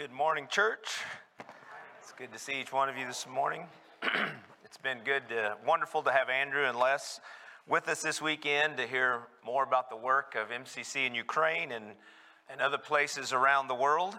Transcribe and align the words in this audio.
Good 0.00 0.12
morning, 0.12 0.46
church. 0.48 1.02
It's 2.00 2.12
good 2.12 2.32
to 2.32 2.38
see 2.38 2.58
each 2.58 2.72
one 2.72 2.88
of 2.88 2.96
you 2.96 3.06
this 3.06 3.26
morning. 3.30 3.64
it's 4.64 4.78
been 4.78 5.00
good, 5.04 5.28
to, 5.28 5.58
wonderful 5.66 6.02
to 6.04 6.10
have 6.10 6.30
Andrew 6.30 6.64
and 6.64 6.78
Les 6.78 7.20
with 7.68 7.86
us 7.86 8.00
this 8.00 8.22
weekend 8.22 8.78
to 8.78 8.86
hear 8.86 9.24
more 9.44 9.62
about 9.62 9.90
the 9.90 9.96
work 9.96 10.36
of 10.36 10.48
MCC 10.48 11.06
in 11.06 11.14
Ukraine 11.14 11.72
and, 11.72 11.84
and 12.48 12.62
other 12.62 12.78
places 12.78 13.34
around 13.34 13.68
the 13.68 13.74
world. 13.74 14.18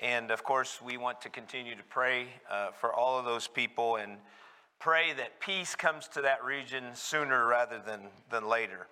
And 0.00 0.30
of 0.30 0.44
course, 0.44 0.82
we 0.84 0.98
want 0.98 1.22
to 1.22 1.30
continue 1.30 1.76
to 1.76 1.84
pray 1.84 2.26
uh, 2.50 2.72
for 2.72 2.92
all 2.92 3.18
of 3.18 3.24
those 3.24 3.48
people 3.48 3.96
and 3.96 4.18
pray 4.80 5.14
that 5.14 5.40
peace 5.40 5.74
comes 5.74 6.08
to 6.08 6.20
that 6.20 6.44
region 6.44 6.84
sooner 6.92 7.46
rather 7.46 7.80
than, 7.80 8.00
than 8.30 8.46
later. 8.46 8.86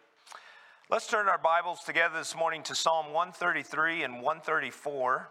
Let's 0.88 1.07
turn 1.07 1.29
our 1.29 1.36
Bibles 1.36 1.84
together 1.84 2.16
this 2.16 2.34
morning 2.34 2.62
to 2.62 2.75
Psalm 2.75 3.12
133 3.12 4.04
and 4.04 4.14
134. 4.14 5.29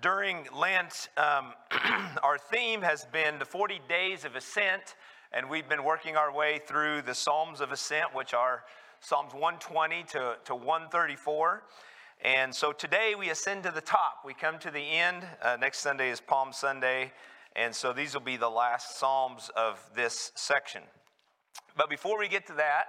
During 0.00 0.46
Lent, 0.54 1.08
um, 1.16 1.54
our 2.22 2.38
theme 2.38 2.82
has 2.82 3.04
been 3.06 3.40
the 3.40 3.44
40 3.44 3.80
days 3.88 4.24
of 4.24 4.36
ascent, 4.36 4.94
and 5.32 5.50
we've 5.50 5.68
been 5.68 5.82
working 5.82 6.14
our 6.14 6.32
way 6.32 6.60
through 6.64 7.02
the 7.02 7.16
Psalms 7.16 7.60
of 7.60 7.72
Ascent, 7.72 8.14
which 8.14 8.32
are 8.32 8.62
Psalms 9.00 9.32
120 9.32 10.04
to, 10.04 10.36
to 10.44 10.54
134. 10.54 11.64
And 12.22 12.54
so 12.54 12.70
today 12.70 13.14
we 13.18 13.30
ascend 13.30 13.64
to 13.64 13.72
the 13.72 13.80
top. 13.80 14.22
We 14.24 14.34
come 14.34 14.60
to 14.60 14.70
the 14.70 14.78
end. 14.78 15.26
Uh, 15.42 15.56
next 15.60 15.80
Sunday 15.80 16.10
is 16.10 16.20
Palm 16.20 16.52
Sunday. 16.52 17.10
And 17.56 17.74
so 17.74 17.92
these 17.92 18.14
will 18.14 18.20
be 18.20 18.36
the 18.36 18.48
last 18.48 19.00
Psalms 19.00 19.50
of 19.56 19.82
this 19.96 20.30
section. 20.36 20.82
But 21.76 21.90
before 21.90 22.16
we 22.20 22.28
get 22.28 22.46
to 22.46 22.52
that, 22.52 22.84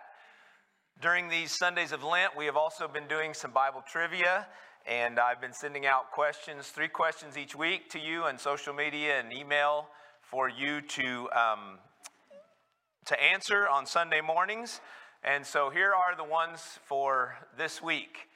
during 1.02 1.27
these 1.27 1.57
Sundays 1.57 1.91
of 1.91 2.03
Lent, 2.03 2.38
we 2.38 2.45
have 2.45 2.55
also 2.55 2.88
been 2.88 3.07
doing 3.07 3.33
some 3.33 3.49
Bible 3.49 3.83
trivia. 3.91 4.45
And 4.89 5.20
I've 5.20 5.39
been 5.39 5.53
sending 5.53 5.85
out 5.85 6.09
questions, 6.09 6.70
three 6.70 6.88
questions 6.88 7.38
each 7.38 7.55
week 7.55 7.91
to 7.91 7.99
you 7.99 8.23
on 8.23 8.39
social 8.39 8.73
media 8.73 9.20
and 9.20 9.31
email 9.31 9.86
for 10.19 10.50
you 10.50 10.81
to, 10.81 11.30
um, 11.30 11.77
to 13.05 13.23
answer 13.23 13.67
on 13.67 13.86
Sunday 13.86 14.19
mornings. 14.19 14.81
And 15.23 15.45
so 15.45 15.69
here 15.69 15.94
are 15.94 16.16
the 16.17 16.23
ones 16.23 16.80
for 16.88 17.38
this 17.55 17.83
week. 17.83 18.30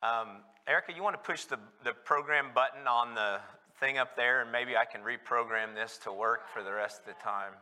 Um, 0.00 0.42
Erica, 0.68 0.92
you 0.94 1.02
want 1.02 1.16
to 1.16 1.32
push 1.32 1.46
the, 1.46 1.58
the 1.82 1.94
program 2.04 2.50
button 2.54 2.86
on 2.86 3.16
the 3.16 3.40
thing 3.80 3.98
up 3.98 4.14
there, 4.14 4.42
and 4.42 4.52
maybe 4.52 4.76
I 4.76 4.84
can 4.84 5.00
reprogram 5.00 5.74
this 5.74 5.98
to 6.04 6.12
work 6.12 6.48
for 6.48 6.62
the 6.62 6.72
rest 6.72 7.00
of 7.00 7.06
the 7.06 7.20
time. 7.20 7.54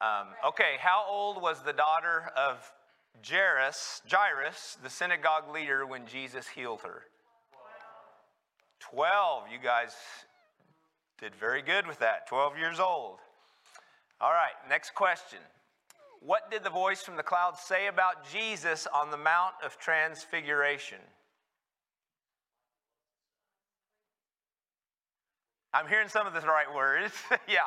Um, 0.00 0.28
okay, 0.46 0.74
how 0.78 1.04
old 1.10 1.42
was 1.42 1.64
the 1.64 1.72
daughter 1.72 2.30
of 2.36 2.70
Jairus, 3.28 4.00
Jairus, 4.08 4.78
the 4.80 4.90
synagogue 4.90 5.52
leader, 5.52 5.84
when 5.84 6.06
Jesus 6.06 6.46
healed 6.46 6.82
her? 6.82 7.02
12. 8.94 9.44
You 9.52 9.58
guys 9.58 9.92
did 11.18 11.34
very 11.34 11.62
good 11.62 11.84
with 11.84 11.98
that. 11.98 12.28
12 12.28 12.56
years 12.56 12.78
old. 12.78 13.18
All 14.20 14.30
right, 14.30 14.52
next 14.68 14.94
question. 14.94 15.40
What 16.20 16.48
did 16.48 16.62
the 16.62 16.70
voice 16.70 17.02
from 17.02 17.16
the 17.16 17.22
cloud 17.24 17.58
say 17.58 17.88
about 17.88 18.30
Jesus 18.30 18.86
on 18.94 19.10
the 19.10 19.16
Mount 19.16 19.54
of 19.64 19.78
Transfiguration? 19.78 20.98
I'm 25.72 25.88
hearing 25.88 26.08
some 26.08 26.28
of 26.28 26.32
the 26.32 26.40
right 26.42 26.72
words. 26.72 27.12
yeah. 27.48 27.64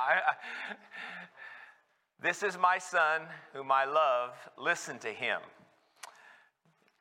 This 2.21 2.41
is 2.41 2.57
my 2.57 2.77
son 2.77 3.23
whom 3.53 3.69
I 3.69 3.83
love. 3.83 4.31
Listen 4.57 4.97
to 4.99 5.09
him 5.09 5.41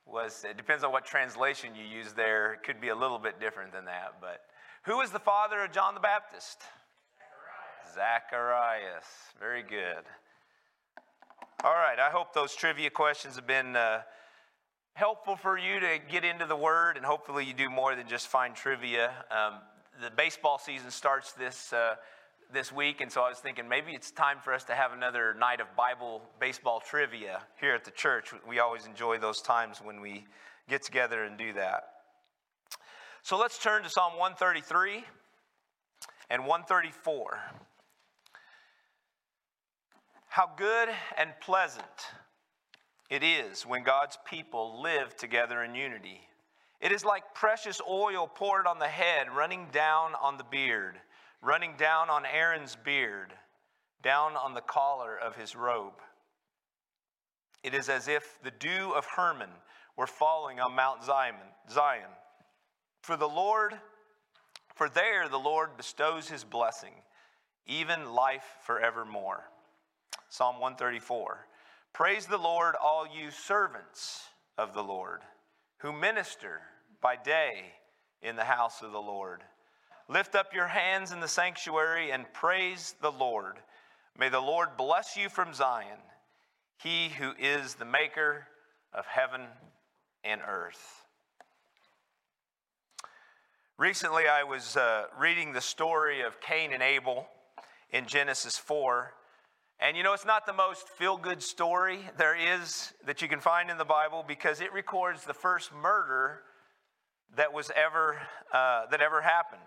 was 0.07 0.45
it 0.49 0.57
depends 0.57 0.85
on 0.85 0.93
what 0.93 1.05
translation 1.05 1.75
you 1.75 1.85
use 1.85 2.13
there. 2.13 2.55
It 2.55 2.63
could 2.63 2.81
be 2.81 2.89
a 2.89 2.95
little 2.95 3.19
bit 3.19 3.41
different 3.41 3.73
than 3.73 3.85
that 3.87 4.15
but 4.21 4.43
who 4.85 4.99
was 4.99 5.11
the 5.11 5.19
father 5.19 5.65
of 5.65 5.73
john 5.73 5.95
the 5.95 6.01
baptist? 6.01 6.61
Zacharias, 7.93 8.25
zacharias. 8.31 9.05
very 9.39 9.63
good. 9.63 10.05
All 11.65 11.75
right 11.75 11.99
i 11.99 12.11
hope 12.11 12.33
those 12.33 12.55
trivia 12.55 12.91
questions 12.91 13.37
have 13.37 13.47
been 13.47 13.77
uh, 13.77 14.03
helpful 14.95 15.37
for 15.37 15.59
you 15.59 15.79
to 15.79 15.99
get 16.11 16.25
into 16.25 16.47
the 16.47 16.57
word 16.57 16.97
and 16.97 17.05
hopefully 17.05 17.45
you 17.45 17.53
do 17.53 17.69
more 17.69 17.95
than 17.95 18.09
just 18.09 18.29
find 18.29 18.55
trivia. 18.55 19.13
Um, 19.31 19.61
the 20.03 20.11
baseball 20.11 20.59
season 20.59 20.91
starts 20.91 21.33
this 21.33 21.73
uh, 21.73 21.97
this 22.53 22.73
week, 22.73 23.01
and 23.01 23.11
so 23.11 23.23
I 23.23 23.29
was 23.29 23.39
thinking 23.39 23.69
maybe 23.69 23.93
it's 23.93 24.11
time 24.11 24.39
for 24.43 24.53
us 24.53 24.65
to 24.65 24.75
have 24.75 24.93
another 24.93 25.35
night 25.35 25.61
of 25.61 25.67
Bible 25.77 26.23
baseball 26.41 26.81
trivia 26.81 27.43
here 27.61 27.75
at 27.75 27.85
the 27.85 27.91
church. 27.91 28.33
We 28.49 28.59
always 28.59 28.87
enjoy 28.87 29.19
those 29.19 29.43
times 29.43 29.79
when 29.83 30.01
we 30.01 30.25
get 30.69 30.83
together 30.83 31.25
and 31.25 31.37
do 31.37 31.53
that. 31.55 31.85
So 33.23 33.37
let's 33.37 33.59
turn 33.59 33.83
to 33.83 33.91
Psalm 33.91 34.13
133 34.13 35.05
and 36.31 36.43
134. 36.43 37.41
How 40.29 40.51
good 40.57 40.89
and 41.17 41.31
pleasant 41.41 41.85
it 43.11 43.23
is 43.23 43.63
when 43.63 43.83
God's 43.83 44.19
people 44.29 44.83
live 44.83 45.17
together 45.17 45.63
in 45.63 45.75
unity. 45.75 46.21
It 46.81 46.93
is 46.93 47.05
like 47.05 47.35
precious 47.35 47.81
oil 47.89 48.31
poured 48.33 48.67
on 48.67 48.79
the 48.79 48.87
head, 48.87 49.29
running 49.35 49.69
down 49.73 50.13
on 50.21 50.37
the 50.37 50.45
beard 50.45 51.01
running 51.43 51.75
down 51.79 52.11
on 52.11 52.25
Aaron's 52.27 52.77
beard, 52.77 53.33
down 54.03 54.37
on 54.37 54.55
the 54.55 54.61
collar 54.61 55.17
of 55.17 55.37
his 55.37 55.55
robe. 55.55 56.01
It 57.63 57.75
is 57.75 57.89
as 57.89 58.09
if 58.09 58.39
the 58.43 58.51
dew 58.51 58.93
of 58.97 59.07
Hermon 59.07 59.51
were 59.97 60.07
falling 60.07 60.61
on 60.61 60.75
Mount 60.77 61.03
Zion. 61.03 62.11
For 63.03 63.17
the 63.17 63.29
Lord, 63.29 63.75
for 64.75 64.89
there 64.89 65.29
the 65.29 65.39
Lord 65.39 65.77
bestows 65.77 66.29
his 66.29 66.45
blessing, 66.45 66.93
even 67.67 68.13
life 68.13 68.45
forevermore. 68.65 69.45
Psalm 70.29 70.61
134. 70.61 71.47
Praise 71.93 72.27
the 72.27 72.37
Lord, 72.37 72.75
all 72.75 73.07
you 73.07 73.31
servants 73.31 74.25
of 74.59 74.75
the 74.75 74.83
Lord, 74.83 75.23
who 75.79 75.93
minister 75.93 76.61
by 77.01 77.17
day 77.17 77.73
in 78.21 78.37
the 78.37 78.45
house 78.45 78.83
of 78.83 78.93
the 78.93 79.01
Lord. 79.01 79.43
Lift 80.09 80.37
up 80.37 80.55
your 80.55 80.69
hands 80.69 81.11
in 81.11 81.19
the 81.19 81.27
sanctuary 81.27 82.13
and 82.13 82.33
praise 82.33 82.95
the 83.01 83.11
Lord. 83.11 83.57
May 84.17 84.29
the 84.29 84.41
Lord 84.41 84.77
bless 84.77 85.17
you 85.17 85.29
from 85.29 85.53
Zion, 85.53 85.99
he 86.81 87.09
who 87.09 87.33
is 87.39 87.75
the 87.75 87.85
maker 87.85 88.47
of 88.95 89.05
heaven 89.07 89.43
and 90.23 90.41
earth. 90.47 91.03
Recently, 93.79 94.29
I 94.29 94.45
was 94.45 94.77
uh, 94.77 95.07
reading 95.19 95.53
the 95.53 95.61
story 95.61 96.23
of 96.23 96.41
Cain 96.41 96.73
and 96.73 96.83
Abel 96.83 97.27
in 97.91 98.07
Genesis 98.07 98.57
4. 98.57 99.13
And 99.81 99.97
you 99.97 100.05
know, 100.05 100.15
it's 100.15 100.25
not 100.25 100.47
the 100.47 100.53
most 100.53 100.89
feel 100.89 101.17
good 101.17 101.43
story 101.43 101.99
there 102.17 102.37
is 102.37 102.93
that 103.07 103.21
you 103.21 103.29
can 103.29 103.41
find 103.41 103.71
in 103.71 103.77
the 103.77 103.85
Bible 103.85 104.25
because 104.27 104.61
it 104.61 104.73
records 104.73 105.25
the 105.25 105.35
first 105.35 105.75
murder 105.75 106.43
that 107.37 107.53
was 107.53 107.71
ever, 107.75 108.17
uh, 108.53 108.87
that 108.91 109.01
ever 109.01 109.21
happened. 109.21 109.61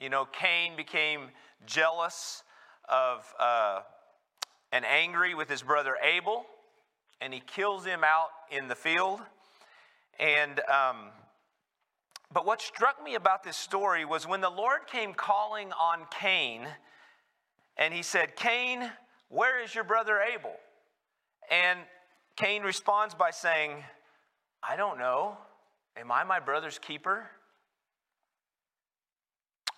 You 0.00 0.10
know, 0.10 0.26
Cain 0.26 0.76
became 0.76 1.30
jealous 1.66 2.44
of 2.88 3.24
uh, 3.38 3.80
and 4.70 4.84
angry 4.84 5.34
with 5.34 5.50
his 5.50 5.62
brother 5.62 5.96
Abel, 6.00 6.46
and 7.20 7.34
he 7.34 7.40
kills 7.40 7.84
him 7.84 8.04
out 8.04 8.28
in 8.50 8.68
the 8.68 8.76
field. 8.76 9.20
And 10.20 10.60
um, 10.60 11.08
but 12.32 12.46
what 12.46 12.62
struck 12.62 13.02
me 13.02 13.16
about 13.16 13.42
this 13.42 13.56
story 13.56 14.04
was 14.04 14.24
when 14.24 14.40
the 14.40 14.50
Lord 14.50 14.86
came 14.86 15.14
calling 15.14 15.72
on 15.72 16.06
Cain, 16.10 16.68
and 17.76 17.92
he 17.92 18.02
said, 18.02 18.36
"Cain, 18.36 18.88
where 19.28 19.60
is 19.60 19.74
your 19.74 19.84
brother 19.84 20.20
Abel?" 20.20 20.54
And 21.50 21.80
Cain 22.36 22.62
responds 22.62 23.16
by 23.16 23.32
saying, 23.32 23.82
"I 24.62 24.76
don't 24.76 24.98
know. 24.98 25.38
Am 25.96 26.12
I 26.12 26.22
my 26.22 26.38
brother's 26.38 26.78
keeper?" 26.78 27.28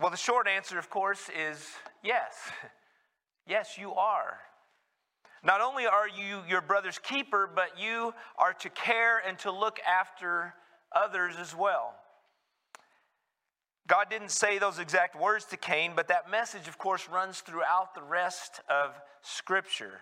Well, 0.01 0.11
the 0.11 0.17
short 0.17 0.49
answer, 0.49 0.79
of 0.79 0.89
course, 0.89 1.29
is 1.37 1.67
yes. 2.03 2.35
Yes, 3.47 3.77
you 3.77 3.95
are. 3.95 4.39
Not 5.43 5.61
only 5.61 5.85
are 5.85 6.07
you 6.07 6.43
your 6.49 6.61
brother's 6.61 6.99
keeper, 6.99 7.51
but 7.53 7.81
you 7.81 8.15
are 8.39 8.53
to 8.53 8.71
care 8.71 9.21
and 9.27 9.37
to 9.41 9.51
look 9.51 9.81
after 9.81 10.55
others 10.95 11.35
as 11.37 11.57
well. 11.57 11.95
God 13.89 14.07
didn't 14.09 14.31
say 14.31 14.59
those 14.59 14.79
exact 14.79 15.21
words 15.21 15.47
to 15.47 15.57
Cain, 15.57 15.95
but 15.97 16.07
that 16.09 16.31
message, 16.31 16.69
of 16.69 16.79
course, 16.79 17.09
runs 17.09 17.41
throughout 17.41 17.97
the 17.97 18.03
rest 18.03 18.61
of 18.69 18.95
Scripture. 19.23 19.99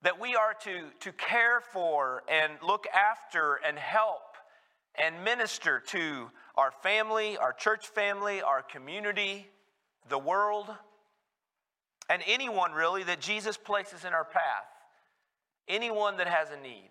That 0.00 0.18
we 0.18 0.34
are 0.34 0.54
to, 0.62 0.84
to 1.00 1.12
care 1.12 1.60
for 1.60 2.22
and 2.26 2.54
look 2.66 2.86
after 2.86 3.60
and 3.66 3.78
help 3.78 4.22
and 4.94 5.24
minister 5.24 5.82
to 5.88 6.30
our 6.56 6.70
family, 6.82 7.36
our 7.36 7.52
church 7.52 7.86
family, 7.88 8.42
our 8.42 8.62
community, 8.62 9.46
the 10.08 10.18
world, 10.18 10.68
and 12.08 12.22
anyone 12.26 12.72
really 12.72 13.02
that 13.04 13.20
Jesus 13.20 13.56
places 13.56 14.04
in 14.04 14.12
our 14.12 14.24
path. 14.24 14.66
Anyone 15.68 16.18
that 16.18 16.28
has 16.28 16.50
a 16.50 16.60
need. 16.60 16.90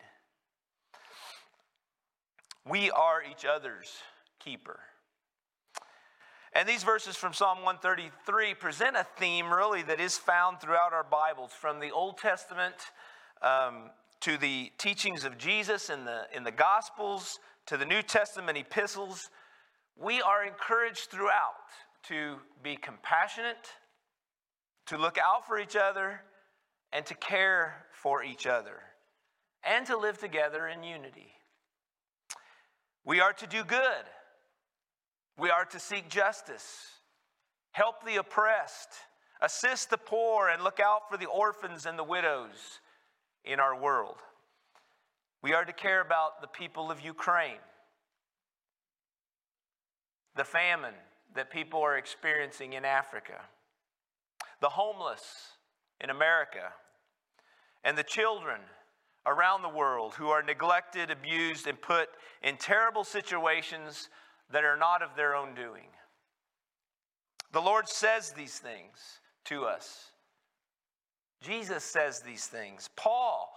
We 2.68 2.92
are 2.92 3.22
each 3.24 3.46
other's 3.46 3.92
keeper. 4.40 4.80
And 6.52 6.68
these 6.68 6.84
verses 6.84 7.16
from 7.16 7.34
Psalm 7.34 7.60
133 7.60 8.54
present 8.56 8.96
a 8.96 9.06
theme 9.18 9.54
really 9.54 9.84
that 9.84 10.00
is 10.00 10.18
found 10.18 10.60
throughout 10.60 10.94
our 10.94 11.04
Bibles, 11.04 11.52
from 11.52 11.80
the 11.80 11.92
Old 11.92 12.18
Testament 12.18 12.76
um, 13.42 13.92
to 14.22 14.38
the 14.38 14.72
teachings 14.78 15.26
of 15.26 15.38
Jesus 15.38 15.90
in 15.90 16.06
the, 16.06 16.24
in 16.34 16.44
the 16.44 16.52
Gospels 16.52 17.40
to 17.68 17.78
the 17.78 17.86
New 17.86 18.02
Testament 18.02 18.58
epistles. 18.58 19.30
We 20.00 20.22
are 20.22 20.44
encouraged 20.44 21.10
throughout 21.10 21.54
to 22.04 22.38
be 22.62 22.76
compassionate, 22.76 23.70
to 24.88 24.98
look 24.98 25.18
out 25.18 25.48
for 25.48 25.58
each 25.58 25.76
other, 25.76 26.22
and 26.92 27.06
to 27.06 27.16
care 27.16 27.86
for 27.92 28.24
each 28.24 28.46
other, 28.46 28.82
and 29.64 29.86
to 29.88 29.98
live 29.98 30.20
together 30.20 30.68
in 30.68 30.84
unity. 30.84 31.32
We 33.04 33.20
are 33.20 33.34
to 33.34 33.48
do 33.48 33.64
good. 33.64 34.06
We 35.38 35.50
are 35.50 35.66
to 35.66 35.80
seek 35.80 36.10
justice, 36.10 36.88
help 37.72 38.06
the 38.06 38.18
oppressed, 38.18 38.90
assist 39.42 39.90
the 39.90 39.98
poor, 39.98 40.48
and 40.48 40.64
look 40.64 40.80
out 40.80 41.10
for 41.10 41.18
the 41.18 41.26
orphans 41.26 41.86
and 41.86 42.00
the 42.00 42.04
widows 42.04 42.80
in 43.44 43.60
our 43.60 43.80
world. 43.80 44.18
We 45.42 45.54
are 45.54 45.66
to 45.66 45.74
care 45.74 46.02
about 46.02 46.42
the 46.42 46.48
people 46.48 46.90
of 46.90 47.02
Ukraine, 47.02 47.60
the 50.36 50.44
famine 50.44 50.94
that 51.36 51.50
people 51.50 51.82
are 51.82 51.98
experiencing 51.98 52.74
in 52.74 52.86
Africa, 52.86 53.42
the 54.62 54.70
homeless 54.70 55.22
in 56.02 56.10
America, 56.10 56.74
and 57.84 57.98
the 57.98 58.04
children 58.04 58.60
around 59.26 59.62
the 59.62 59.70
world 59.70 60.14
who 60.16 60.30
are 60.30 60.44
neglected, 60.44 61.10
abused, 61.10 61.68
and 61.68 61.82
put 61.82 62.10
in 62.44 62.58
terrible 62.58 63.04
situations 63.04 64.10
that 64.52 64.64
are 64.64 64.78
not 64.78 65.02
of 65.02 65.16
their 65.16 65.36
own 65.36 65.56
doing. 65.56 65.88
The 67.52 67.62
Lord 67.62 67.88
says 67.88 68.32
these 68.32 68.60
things 68.60 69.20
to 69.46 69.66
us. 69.66 70.12
Jesus 71.42 71.84
says 71.84 72.22
these 72.22 72.48
things. 72.48 72.90
Paul 72.96 73.52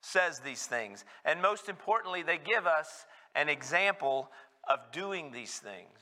says 0.00 0.40
these 0.40 0.66
things. 0.66 1.04
And 1.24 1.40
most 1.40 1.68
importantly, 1.68 2.22
they 2.22 2.38
give 2.38 2.66
us 2.66 3.06
an 3.34 3.48
example 3.48 4.30
of 4.68 4.80
doing 4.92 5.30
these 5.30 5.58
things. 5.58 6.00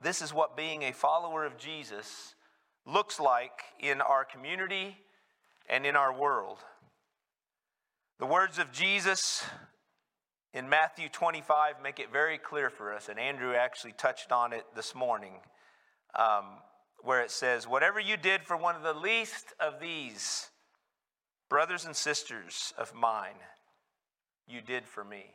This 0.00 0.20
is 0.22 0.32
what 0.32 0.56
being 0.56 0.82
a 0.82 0.92
follower 0.92 1.44
of 1.44 1.56
Jesus 1.56 2.34
looks 2.86 3.18
like 3.18 3.62
in 3.80 4.00
our 4.00 4.24
community 4.24 4.96
and 5.68 5.84
in 5.86 5.96
our 5.96 6.12
world. 6.12 6.58
The 8.18 8.26
words 8.26 8.58
of 8.58 8.72
Jesus 8.72 9.44
in 10.54 10.68
Matthew 10.68 11.08
25 11.08 11.82
make 11.82 11.98
it 11.98 12.12
very 12.12 12.38
clear 12.38 12.70
for 12.70 12.94
us, 12.94 13.08
and 13.08 13.18
Andrew 13.18 13.54
actually 13.54 13.92
touched 13.92 14.32
on 14.32 14.52
it 14.52 14.64
this 14.74 14.94
morning, 14.94 15.34
um, 16.18 16.44
where 17.02 17.20
it 17.20 17.30
says, 17.30 17.68
Whatever 17.68 18.00
you 18.00 18.16
did 18.16 18.42
for 18.42 18.56
one 18.56 18.74
of 18.74 18.82
the 18.82 18.94
least 18.94 19.52
of 19.60 19.80
these 19.80 20.48
brothers 21.50 21.84
and 21.84 21.94
sisters 21.94 22.72
of 22.78 22.94
mine, 22.94 23.36
you 24.46 24.60
did 24.60 24.86
for 24.86 25.04
me. 25.04 25.26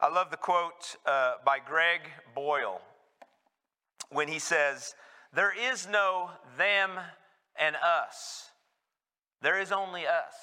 I 0.00 0.08
love 0.08 0.30
the 0.30 0.36
quote 0.36 0.96
uh, 1.06 1.34
by 1.44 1.58
Greg 1.58 2.00
Boyle 2.34 2.80
when 4.10 4.28
he 4.28 4.38
says, 4.38 4.94
There 5.32 5.52
is 5.56 5.88
no 5.88 6.30
them 6.56 6.90
and 7.58 7.76
us, 7.76 8.50
there 9.42 9.60
is 9.60 9.72
only 9.72 10.06
us. 10.06 10.34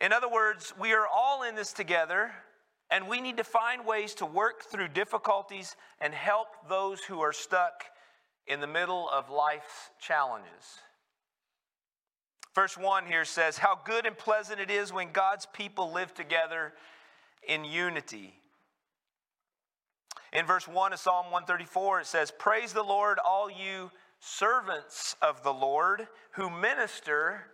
In 0.00 0.12
other 0.12 0.28
words, 0.28 0.72
we 0.80 0.92
are 0.92 1.06
all 1.06 1.44
in 1.44 1.54
this 1.54 1.72
together, 1.72 2.32
and 2.90 3.08
we 3.08 3.20
need 3.20 3.36
to 3.36 3.44
find 3.44 3.86
ways 3.86 4.14
to 4.16 4.26
work 4.26 4.64
through 4.64 4.88
difficulties 4.88 5.76
and 6.00 6.12
help 6.12 6.48
those 6.68 7.00
who 7.04 7.20
are 7.20 7.32
stuck 7.32 7.84
in 8.46 8.60
the 8.60 8.66
middle 8.66 9.08
of 9.10 9.30
life's 9.30 9.90
challenges. 10.00 10.80
Verse 12.54 12.76
1 12.76 13.06
here 13.06 13.24
says, 13.24 13.58
How 13.58 13.78
good 13.84 14.04
and 14.04 14.18
pleasant 14.18 14.60
it 14.60 14.70
is 14.70 14.92
when 14.92 15.12
God's 15.12 15.46
people 15.46 15.92
live 15.92 16.12
together 16.12 16.72
in 17.46 17.64
unity. 17.64 18.34
In 20.32 20.46
verse 20.46 20.66
1 20.66 20.92
of 20.92 20.98
Psalm 20.98 21.26
134, 21.26 22.00
it 22.00 22.06
says, 22.06 22.32
Praise 22.38 22.72
the 22.72 22.82
Lord, 22.82 23.18
all 23.18 23.50
you 23.50 23.90
servants 24.18 25.16
of 25.20 25.42
the 25.42 25.52
Lord 25.52 26.06
who 26.32 26.48
minister 26.48 27.46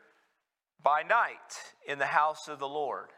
by 0.82 1.02
night 1.02 1.75
in 1.88 1.99
the 1.99 2.06
house 2.06 2.46
of 2.46 2.58
the 2.58 2.69
Lord. 2.69 3.08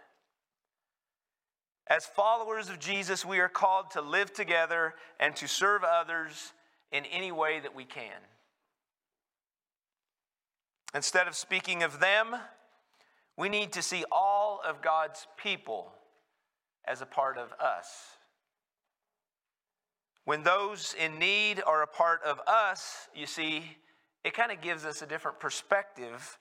As 1.89 2.07
followers 2.07 2.71
of 2.71 2.79
Jesus, 2.79 3.25
we 3.25 3.41
are 3.41 3.49
called 3.49 3.91
to 3.91 4.01
live 4.01 4.33
together 4.33 4.95
and 5.19 5.35
to 5.37 5.49
serve 5.49 5.83
others 5.83 6.53
in 6.93 7.05
any 7.07 7.33
way 7.33 7.61
that 7.61 7.75
we 7.75 7.85
can. 7.85 8.21
Instead 10.95 11.27
of 11.27 11.35
speaking 11.35 11.83
of 11.83 12.01
them, 12.01 12.37
we 13.37 13.49
need 13.49 13.73
to 13.73 13.83
see 13.83 14.05
all 14.11 14.61
of 14.65 14.83
God's 14.83 15.27
people 15.37 15.93
as 16.87 17.03
a 17.03 17.07
part 17.07 17.39
of 17.39 17.53
us. 17.61 17.89
When 20.25 20.43
those 20.43 20.95
in 20.99 21.19
need 21.19 21.63
are 21.67 21.83
a 21.83 21.87
part 21.87 22.23
of 22.25 22.41
us, 22.47 23.09
you 23.15 23.27
see, 23.27 23.65
it 24.25 24.35
kind 24.35 24.53
of 24.53 24.61
gives 24.61 24.85
us 24.85 25.03
a 25.03 25.07
different 25.07 25.41
perspective 25.41 26.39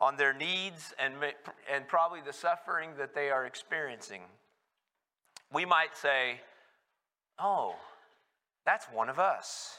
on 0.00 0.16
their 0.16 0.32
needs 0.32 0.92
and, 0.98 1.14
and 1.72 1.88
probably 1.88 2.20
the 2.20 2.32
suffering 2.32 2.90
that 2.98 3.14
they 3.14 3.30
are 3.30 3.46
experiencing. 3.46 4.22
We 5.52 5.64
might 5.64 5.96
say, 5.96 6.40
Oh, 7.38 7.74
that's 8.66 8.86
one 8.86 9.08
of 9.08 9.18
us. 9.18 9.78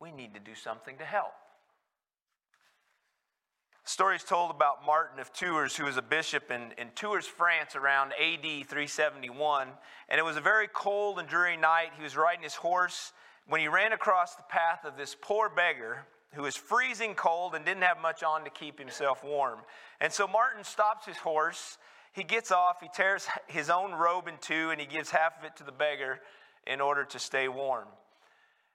We 0.00 0.12
need 0.12 0.34
to 0.34 0.40
do 0.40 0.54
something 0.54 0.96
to 0.98 1.04
help. 1.04 1.32
Stories 3.88 4.24
told 4.24 4.50
about 4.50 4.84
Martin 4.84 5.20
of 5.20 5.32
Tours, 5.32 5.76
who 5.76 5.84
was 5.84 5.96
a 5.96 6.02
bishop 6.02 6.50
in, 6.50 6.72
in 6.76 6.88
Tours, 6.96 7.24
France 7.24 7.76
around 7.76 8.12
AD 8.14 8.42
371. 8.42 9.68
And 10.08 10.18
it 10.18 10.24
was 10.24 10.36
a 10.36 10.40
very 10.40 10.66
cold 10.66 11.20
and 11.20 11.28
dreary 11.28 11.56
night. 11.56 11.90
He 11.96 12.02
was 12.02 12.16
riding 12.16 12.42
his 12.42 12.56
horse 12.56 13.12
when 13.46 13.60
he 13.60 13.68
ran 13.68 13.92
across 13.92 14.34
the 14.34 14.42
path 14.42 14.84
of 14.84 14.96
this 14.96 15.16
poor 15.22 15.48
beggar 15.48 16.04
who 16.34 16.42
was 16.42 16.56
freezing 16.56 17.14
cold 17.14 17.54
and 17.54 17.64
didn't 17.64 17.84
have 17.84 18.00
much 18.02 18.24
on 18.24 18.42
to 18.42 18.50
keep 18.50 18.76
himself 18.76 19.22
warm. 19.22 19.60
And 20.00 20.12
so 20.12 20.26
Martin 20.26 20.64
stops 20.64 21.06
his 21.06 21.18
horse. 21.18 21.78
He 22.12 22.24
gets 22.24 22.50
off, 22.50 22.80
he 22.82 22.88
tears 22.92 23.28
his 23.46 23.70
own 23.70 23.92
robe 23.92 24.26
in 24.26 24.34
two, 24.40 24.70
and 24.70 24.80
he 24.80 24.86
gives 24.88 25.10
half 25.10 25.38
of 25.38 25.44
it 25.44 25.54
to 25.58 25.64
the 25.64 25.70
beggar 25.70 26.18
in 26.66 26.80
order 26.80 27.04
to 27.04 27.20
stay 27.20 27.46
warm. 27.46 27.86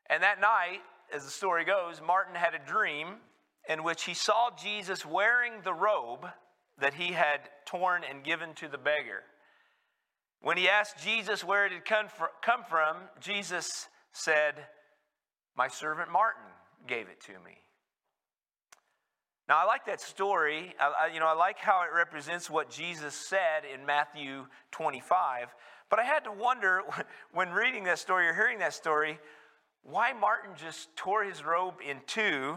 And 0.10 0.24
that 0.24 0.40
night, 0.40 0.80
as 1.14 1.26
the 1.26 1.32
story 1.32 1.66
goes, 1.66 2.00
Martin 2.02 2.34
had 2.34 2.54
a 2.56 2.66
dream 2.66 3.18
in 3.68 3.84
which 3.84 4.04
he 4.04 4.14
saw 4.14 4.50
Jesus 4.62 5.06
wearing 5.06 5.62
the 5.64 5.74
robe 5.74 6.28
that 6.80 6.96
he 6.96 7.14
had 7.14 7.50
torn 7.66 8.04
and 8.10 8.24
given 8.24 8.54
to 8.56 8.68
the 8.68 8.78
beggar. 8.78 9.24
When 10.42 10.58
he 10.58 10.68
asked 10.68 11.04
Jesus 11.04 11.44
where 11.44 11.66
it 11.66 11.72
had 11.72 11.86
come 11.86 12.64
from, 12.68 12.98
Jesus 13.20 13.88
said, 14.12 14.56
My 15.56 15.68
servant 15.68 16.12
Martin 16.12 16.50
gave 16.88 17.08
it 17.08 17.22
to 17.22 17.34
me. 17.34 17.60
Now, 19.48 19.60
I 19.60 19.66
like 19.66 19.86
that 19.86 20.02
story. 20.02 20.74
I, 20.80 21.12
you 21.14 21.20
know, 21.20 21.28
I 21.28 21.34
like 21.34 21.58
how 21.58 21.82
it 21.84 21.94
represents 21.96 22.50
what 22.50 22.70
Jesus 22.70 23.14
said 23.14 23.64
in 23.72 23.86
Matthew 23.86 24.46
25. 24.72 25.54
But 25.90 26.00
I 26.00 26.04
had 26.04 26.24
to 26.24 26.32
wonder 26.32 26.82
when 27.34 27.52
reading 27.52 27.84
that 27.84 28.00
story 28.00 28.28
or 28.28 28.34
hearing 28.34 28.60
that 28.60 28.74
story, 28.74 29.20
why 29.84 30.14
Martin 30.14 30.52
just 30.56 30.96
tore 30.96 31.24
his 31.24 31.44
robe 31.44 31.76
in 31.88 31.98
two 32.08 32.56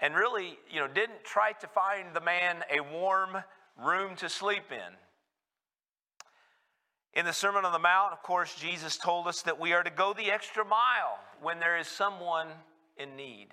and 0.00 0.14
really, 0.14 0.58
you 0.70 0.80
know, 0.80 0.88
didn't 0.88 1.24
try 1.24 1.52
to 1.52 1.66
find 1.66 2.14
the 2.14 2.20
man 2.20 2.62
a 2.74 2.80
warm 2.80 3.36
room 3.82 4.16
to 4.16 4.28
sleep 4.28 4.70
in. 4.70 4.94
In 7.14 7.24
the 7.24 7.32
Sermon 7.32 7.64
on 7.64 7.72
the 7.72 7.78
Mount, 7.78 8.12
of 8.12 8.22
course, 8.22 8.54
Jesus 8.54 8.96
told 8.96 9.26
us 9.26 9.42
that 9.42 9.58
we 9.58 9.72
are 9.72 9.82
to 9.82 9.90
go 9.90 10.12
the 10.12 10.30
extra 10.30 10.64
mile 10.64 11.18
when 11.42 11.58
there 11.58 11.78
is 11.78 11.88
someone 11.88 12.48
in 12.96 13.16
need. 13.16 13.48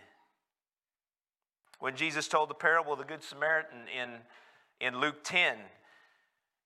When 1.79 1.95
Jesus 1.95 2.27
told 2.27 2.49
the 2.49 2.55
parable 2.55 2.93
of 2.93 2.99
the 2.99 3.05
Good 3.05 3.23
Samaritan 3.23 3.79
in, 3.87 4.09
in 4.85 4.99
Luke 4.99 5.23
10, 5.23 5.57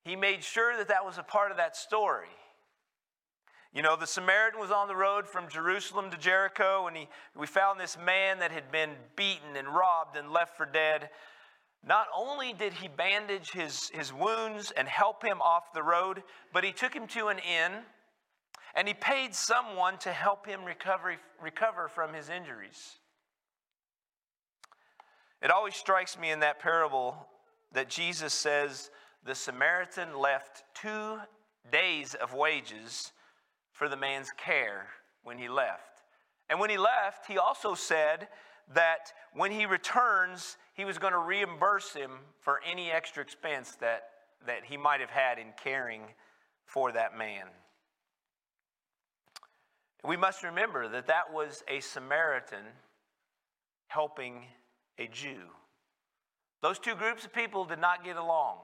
he 0.03 0.15
made 0.15 0.43
sure 0.43 0.75
that 0.77 0.87
that 0.87 1.05
was 1.05 1.17
a 1.17 1.23
part 1.23 1.51
of 1.51 1.57
that 1.57 1.75
story. 1.75 2.27
You 3.73 3.83
know, 3.83 3.95
the 3.95 4.07
Samaritan 4.07 4.59
was 4.59 4.71
on 4.71 4.87
the 4.87 4.95
road 4.95 5.27
from 5.27 5.47
Jerusalem 5.47 6.09
to 6.09 6.17
Jericho, 6.17 6.87
and 6.87 6.97
he, 6.97 7.07
we 7.37 7.45
found 7.45 7.79
this 7.79 7.97
man 8.03 8.39
that 8.39 8.51
had 8.51 8.71
been 8.71 8.91
beaten 9.15 9.55
and 9.55 9.67
robbed 9.67 10.17
and 10.17 10.31
left 10.31 10.57
for 10.57 10.65
dead. 10.65 11.09
Not 11.85 12.07
only 12.15 12.51
did 12.51 12.73
he 12.73 12.87
bandage 12.87 13.51
his, 13.51 13.89
his 13.89 14.11
wounds 14.11 14.71
and 14.71 14.87
help 14.87 15.23
him 15.23 15.39
off 15.41 15.71
the 15.73 15.83
road, 15.83 16.23
but 16.51 16.63
he 16.63 16.71
took 16.71 16.93
him 16.93 17.07
to 17.07 17.27
an 17.27 17.37
inn 17.39 17.83
and 18.75 18.87
he 18.87 18.93
paid 18.93 19.33
someone 19.33 19.97
to 19.99 20.11
help 20.11 20.45
him 20.45 20.63
recover, 20.63 21.15
recover 21.41 21.87
from 21.87 22.13
his 22.13 22.29
injuries. 22.29 22.97
It 25.41 25.51
always 25.51 25.75
strikes 25.75 26.19
me 26.19 26.31
in 26.31 26.41
that 26.41 26.59
parable 26.59 27.27
that 27.71 27.89
Jesus 27.89 28.33
says 28.33 28.89
the 29.25 29.35
Samaritan 29.35 30.17
left 30.17 30.63
two 30.75 31.17
days 31.71 32.13
of 32.13 32.33
wages 32.33 33.11
for 33.79 33.87
the 33.87 33.95
man's 33.95 34.29
care 34.35 34.87
when 35.23 35.37
he 35.37 35.47
left. 35.47 36.01
And 36.49 36.59
when 36.59 36.69
he 36.69 36.77
left, 36.77 37.25
he 37.27 37.37
also 37.37 37.75
said 37.75 38.27
that 38.75 39.13
when 39.33 39.51
he 39.51 39.65
returns, 39.65 40.57
he 40.73 40.83
was 40.83 40.97
going 40.97 41.13
to 41.13 41.19
reimburse 41.19 41.93
him 41.93 42.11
for 42.41 42.59
any 42.69 42.91
extra 42.91 43.23
expense 43.23 43.77
that, 43.79 44.01
that 44.45 44.65
he 44.65 44.75
might 44.75 44.99
have 44.99 45.09
had 45.09 45.39
in 45.39 45.53
caring 45.63 46.01
for 46.65 46.91
that 46.91 47.17
man. 47.17 47.45
We 50.03 50.17
must 50.17 50.43
remember 50.43 50.89
that 50.89 51.07
that 51.07 51.31
was 51.33 51.63
a 51.69 51.79
Samaritan 51.79 52.65
helping 53.87 54.43
a 54.97 55.07
Jew. 55.07 55.43
Those 56.61 56.79
two 56.79 56.95
groups 56.95 57.23
of 57.23 57.31
people 57.31 57.63
did 57.63 57.79
not 57.79 58.03
get 58.03 58.17
along 58.17 58.57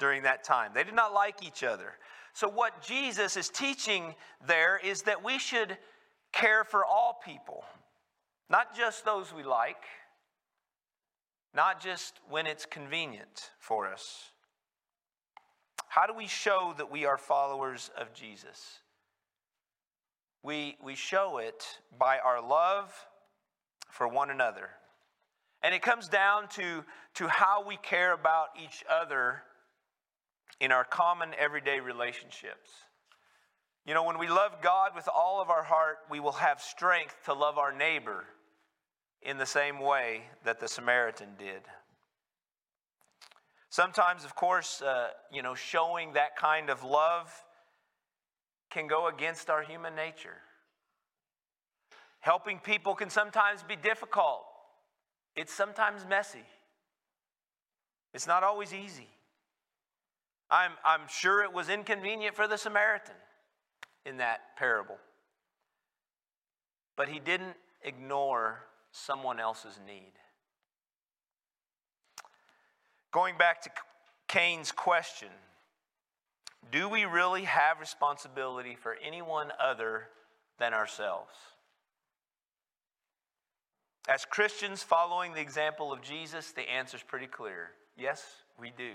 during 0.00 0.24
that 0.24 0.42
time. 0.42 0.72
They 0.74 0.82
did 0.82 0.94
not 0.94 1.14
like 1.14 1.46
each 1.46 1.62
other. 1.62 1.94
So, 2.32 2.48
what 2.48 2.82
Jesus 2.82 3.36
is 3.36 3.48
teaching 3.48 4.14
there 4.46 4.80
is 4.82 5.02
that 5.02 5.22
we 5.22 5.38
should 5.38 5.76
care 6.32 6.64
for 6.64 6.84
all 6.84 7.20
people, 7.24 7.64
not 8.48 8.74
just 8.76 9.04
those 9.04 9.32
we 9.34 9.42
like, 9.42 9.84
not 11.54 11.80
just 11.80 12.14
when 12.30 12.46
it's 12.46 12.64
convenient 12.64 13.50
for 13.58 13.86
us. 13.86 14.30
How 15.88 16.06
do 16.06 16.14
we 16.14 16.26
show 16.26 16.74
that 16.78 16.90
we 16.90 17.04
are 17.04 17.18
followers 17.18 17.90
of 17.98 18.14
Jesus? 18.14 18.78
We, 20.42 20.76
we 20.82 20.94
show 20.94 21.36
it 21.36 21.64
by 21.98 22.18
our 22.18 22.40
love 22.40 22.94
for 23.90 24.08
one 24.08 24.30
another. 24.30 24.70
And 25.62 25.74
it 25.74 25.82
comes 25.82 26.08
down 26.08 26.48
to, 26.54 26.82
to 27.14 27.28
how 27.28 27.64
we 27.66 27.76
care 27.76 28.14
about 28.14 28.48
each 28.60 28.82
other 28.90 29.42
in 30.62 30.70
our 30.70 30.84
common 30.84 31.30
everyday 31.36 31.80
relationships. 31.80 32.70
You 33.84 33.94
know, 33.94 34.04
when 34.04 34.20
we 34.20 34.28
love 34.28 34.62
God 34.62 34.92
with 34.94 35.08
all 35.12 35.42
of 35.42 35.50
our 35.50 35.64
heart, 35.64 35.98
we 36.08 36.20
will 36.20 36.32
have 36.32 36.60
strength 36.60 37.16
to 37.24 37.34
love 37.34 37.58
our 37.58 37.72
neighbor 37.76 38.24
in 39.20 39.38
the 39.38 39.44
same 39.44 39.80
way 39.80 40.22
that 40.44 40.60
the 40.60 40.68
Samaritan 40.68 41.30
did. 41.36 41.62
Sometimes, 43.70 44.24
of 44.24 44.36
course, 44.36 44.80
uh, 44.82 45.08
you 45.32 45.42
know, 45.42 45.56
showing 45.56 46.12
that 46.12 46.36
kind 46.36 46.70
of 46.70 46.84
love 46.84 47.28
can 48.70 48.86
go 48.86 49.08
against 49.08 49.50
our 49.50 49.62
human 49.62 49.96
nature. 49.96 50.36
Helping 52.20 52.60
people 52.60 52.94
can 52.94 53.10
sometimes 53.10 53.64
be 53.64 53.74
difficult, 53.74 54.44
it's 55.34 55.52
sometimes 55.52 56.06
messy, 56.08 56.44
it's 58.14 58.28
not 58.28 58.44
always 58.44 58.72
easy. 58.72 59.08
I'm, 60.52 60.72
I'm 60.84 61.08
sure 61.08 61.42
it 61.42 61.52
was 61.52 61.70
inconvenient 61.70 62.36
for 62.36 62.46
the 62.46 62.58
Samaritan 62.58 63.14
in 64.04 64.18
that 64.18 64.54
parable. 64.58 64.98
But 66.94 67.08
he 67.08 67.18
didn't 67.18 67.56
ignore 67.82 68.64
someone 68.92 69.40
else's 69.40 69.80
need. 69.86 70.12
Going 73.12 73.38
back 73.38 73.62
to 73.62 73.70
Cain's 74.28 74.70
question 74.70 75.28
do 76.70 76.88
we 76.88 77.04
really 77.04 77.42
have 77.42 77.80
responsibility 77.80 78.76
for 78.76 78.96
anyone 79.04 79.50
other 79.58 80.08
than 80.58 80.72
ourselves? 80.72 81.34
As 84.08 84.24
Christians 84.24 84.82
following 84.82 85.34
the 85.34 85.40
example 85.40 85.92
of 85.92 86.02
Jesus, 86.02 86.52
the 86.52 86.70
answer 86.70 86.96
is 86.96 87.02
pretty 87.02 87.26
clear. 87.26 87.70
Yes, 87.96 88.24
we 88.58 88.72
do. 88.76 88.92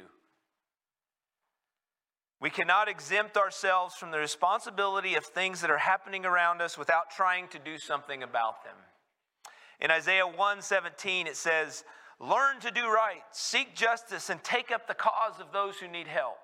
We 2.39 2.49
cannot 2.51 2.87
exempt 2.87 3.35
ourselves 3.35 3.95
from 3.95 4.11
the 4.11 4.19
responsibility 4.19 5.15
of 5.15 5.25
things 5.25 5.61
that 5.61 5.71
are 5.71 5.79
happening 5.79 6.25
around 6.25 6.61
us 6.61 6.77
without 6.77 7.09
trying 7.09 7.47
to 7.49 7.59
do 7.59 7.79
something 7.79 8.21
about 8.21 8.63
them. 8.63 8.75
In 9.79 9.89
Isaiah 9.89 10.27
1:17 10.27 11.25
it 11.27 11.35
says, 11.35 11.83
"Learn 12.19 12.59
to 12.59 12.71
do 12.71 12.89
right, 12.89 13.23
seek 13.35 13.75
justice 13.75 14.29
and 14.29 14.43
take 14.43 14.71
up 14.71 14.87
the 14.87 14.95
cause 14.95 15.39
of 15.39 15.51
those 15.51 15.79
who 15.79 15.87
need 15.87 16.07
help." 16.07 16.39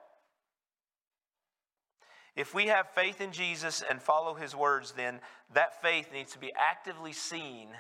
If 2.35 2.55
we 2.55 2.67
have 2.67 2.89
faith 2.89 3.21
in 3.21 3.31
Jesus 3.31 3.83
and 3.83 4.01
follow 4.01 4.33
his 4.33 4.55
words, 4.55 4.93
then 4.93 5.21
that 5.51 5.79
faith 5.83 6.11
needs 6.11 6.33
to 6.33 6.39
be 6.39 6.53
actively 6.55 7.13
seen 7.13 7.77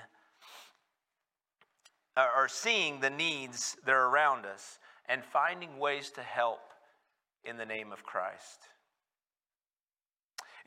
uh, 2.15 2.29
or 2.35 2.47
seeing 2.47 2.99
the 2.99 3.09
needs 3.09 3.75
that 3.83 3.93
are 3.93 4.05
around 4.05 4.45
us 4.45 4.77
and 5.05 5.25
finding 5.25 5.79
ways 5.79 6.11
to 6.11 6.21
help 6.21 6.72
in 7.45 7.57
the 7.57 7.65
name 7.65 7.91
of 7.91 8.03
Christ. 8.03 8.67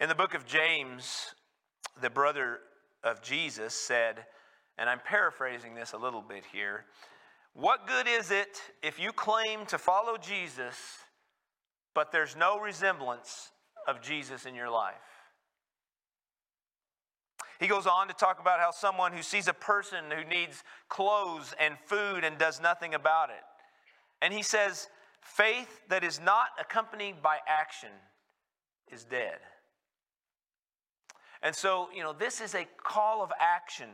In 0.00 0.08
the 0.08 0.14
book 0.14 0.34
of 0.34 0.44
James, 0.46 1.34
the 2.00 2.10
brother 2.10 2.58
of 3.02 3.22
Jesus 3.22 3.74
said, 3.74 4.26
and 4.78 4.90
I'm 4.90 5.00
paraphrasing 5.00 5.74
this 5.74 5.92
a 5.92 5.98
little 5.98 6.22
bit 6.22 6.44
here 6.52 6.84
What 7.54 7.86
good 7.86 8.06
is 8.06 8.30
it 8.30 8.60
if 8.82 9.00
you 9.00 9.12
claim 9.12 9.64
to 9.66 9.78
follow 9.78 10.18
Jesus, 10.18 10.76
but 11.94 12.12
there's 12.12 12.36
no 12.36 12.60
resemblance 12.60 13.50
of 13.88 14.02
Jesus 14.02 14.44
in 14.44 14.54
your 14.54 14.70
life? 14.70 14.94
He 17.58 17.66
goes 17.66 17.86
on 17.86 18.08
to 18.08 18.14
talk 18.14 18.38
about 18.38 18.60
how 18.60 18.70
someone 18.70 19.12
who 19.12 19.22
sees 19.22 19.48
a 19.48 19.54
person 19.54 20.04
who 20.10 20.28
needs 20.28 20.62
clothes 20.90 21.54
and 21.58 21.76
food 21.86 22.22
and 22.22 22.36
does 22.36 22.60
nothing 22.60 22.92
about 22.92 23.30
it. 23.30 23.44
And 24.20 24.34
he 24.34 24.42
says, 24.42 24.88
Faith 25.26 25.82
that 25.88 26.04
is 26.04 26.20
not 26.20 26.50
accompanied 26.58 27.20
by 27.20 27.38
action 27.48 27.90
is 28.92 29.04
dead. 29.04 29.38
And 31.42 31.54
so, 31.54 31.88
you 31.94 32.02
know, 32.02 32.12
this 32.12 32.40
is 32.40 32.54
a 32.54 32.66
call 32.82 33.24
of 33.24 33.32
action 33.40 33.88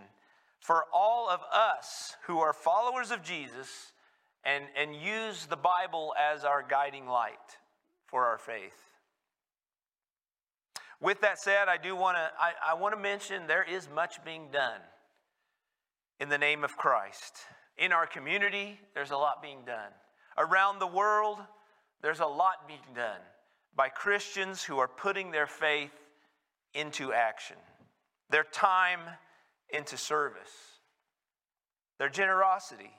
for 0.60 0.84
all 0.92 1.30
of 1.30 1.40
us 1.52 2.16
who 2.26 2.38
are 2.38 2.52
followers 2.52 3.10
of 3.10 3.22
Jesus 3.22 3.92
and, 4.44 4.64
and 4.76 4.94
use 4.94 5.46
the 5.46 5.56
Bible 5.56 6.14
as 6.20 6.44
our 6.44 6.62
guiding 6.62 7.06
light 7.06 7.58
for 8.06 8.26
our 8.26 8.38
faith. 8.38 8.78
With 11.00 11.22
that 11.22 11.40
said, 11.40 11.66
I 11.66 11.78
do 11.78 11.96
want 11.96 12.18
to 12.18 12.30
I, 12.38 12.72
I 12.72 12.74
want 12.74 12.94
to 12.94 13.00
mention 13.00 13.46
there 13.46 13.64
is 13.64 13.88
much 13.92 14.22
being 14.24 14.50
done 14.52 14.80
in 16.20 16.28
the 16.28 16.38
name 16.38 16.62
of 16.62 16.76
Christ. 16.76 17.38
In 17.78 17.90
our 17.90 18.06
community, 18.06 18.78
there's 18.94 19.10
a 19.10 19.16
lot 19.16 19.42
being 19.42 19.64
done. 19.64 19.90
Around 20.38 20.78
the 20.78 20.86
world, 20.86 21.38
there's 22.00 22.20
a 22.20 22.26
lot 22.26 22.66
being 22.66 22.80
done 22.94 23.20
by 23.74 23.88
Christians 23.88 24.62
who 24.62 24.78
are 24.78 24.88
putting 24.88 25.30
their 25.30 25.46
faith 25.46 25.92
into 26.74 27.12
action, 27.12 27.56
their 28.30 28.44
time 28.44 29.00
into 29.70 29.96
service, 29.96 30.50
their 31.98 32.08
generosity 32.08 32.90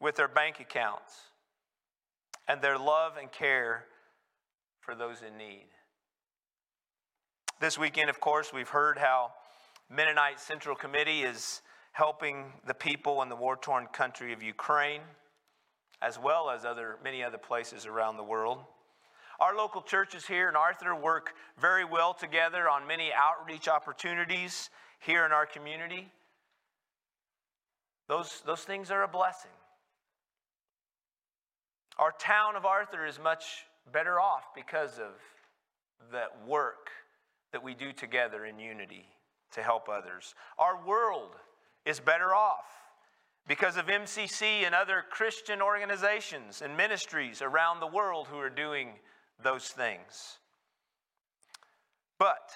with 0.00 0.16
their 0.16 0.28
bank 0.28 0.60
accounts, 0.60 1.14
and 2.48 2.60
their 2.60 2.78
love 2.78 3.16
and 3.18 3.30
care 3.30 3.84
for 4.80 4.94
those 4.94 5.22
in 5.22 5.36
need. 5.36 5.66
This 7.60 7.78
weekend, 7.78 8.10
of 8.10 8.20
course, 8.20 8.52
we've 8.52 8.68
heard 8.68 8.98
how 8.98 9.32
Mennonite 9.88 10.40
Central 10.40 10.74
Committee 10.74 11.22
is 11.22 11.62
helping 11.92 12.52
the 12.66 12.74
people 12.74 13.22
in 13.22 13.28
the 13.28 13.36
war 13.36 13.56
torn 13.56 13.86
country 13.86 14.32
of 14.32 14.42
Ukraine 14.42 15.02
as 16.02 16.18
well 16.18 16.50
as 16.50 16.64
other, 16.64 16.98
many 17.04 17.22
other 17.22 17.38
places 17.38 17.86
around 17.86 18.16
the 18.16 18.24
world. 18.24 18.58
Our 19.40 19.56
local 19.56 19.82
churches 19.82 20.26
here 20.26 20.48
in 20.48 20.56
Arthur 20.56 20.94
work 20.94 21.34
very 21.58 21.84
well 21.84 22.12
together 22.12 22.68
on 22.68 22.86
many 22.86 23.12
outreach 23.12 23.68
opportunities 23.68 24.68
here 24.98 25.24
in 25.24 25.32
our 25.32 25.46
community. 25.46 26.08
Those, 28.08 28.42
those 28.44 28.62
things 28.62 28.90
are 28.90 29.04
a 29.04 29.08
blessing. 29.08 29.50
Our 31.98 32.12
town 32.18 32.56
of 32.56 32.64
Arthur 32.64 33.06
is 33.06 33.18
much 33.18 33.44
better 33.92 34.18
off 34.18 34.54
because 34.54 34.98
of 34.98 35.12
that 36.12 36.46
work 36.46 36.90
that 37.52 37.62
we 37.62 37.74
do 37.74 37.92
together 37.92 38.44
in 38.44 38.58
unity 38.58 39.06
to 39.52 39.62
help 39.62 39.88
others. 39.88 40.34
Our 40.58 40.84
world 40.84 41.30
is 41.84 42.00
better 42.00 42.34
off 42.34 42.64
because 43.48 43.76
of 43.76 43.86
MCC 43.86 44.64
and 44.64 44.74
other 44.74 45.04
Christian 45.10 45.60
organizations 45.60 46.62
and 46.62 46.76
ministries 46.76 47.42
around 47.42 47.80
the 47.80 47.86
world 47.86 48.28
who 48.28 48.38
are 48.38 48.50
doing 48.50 48.90
those 49.42 49.68
things. 49.68 50.38
But 52.18 52.50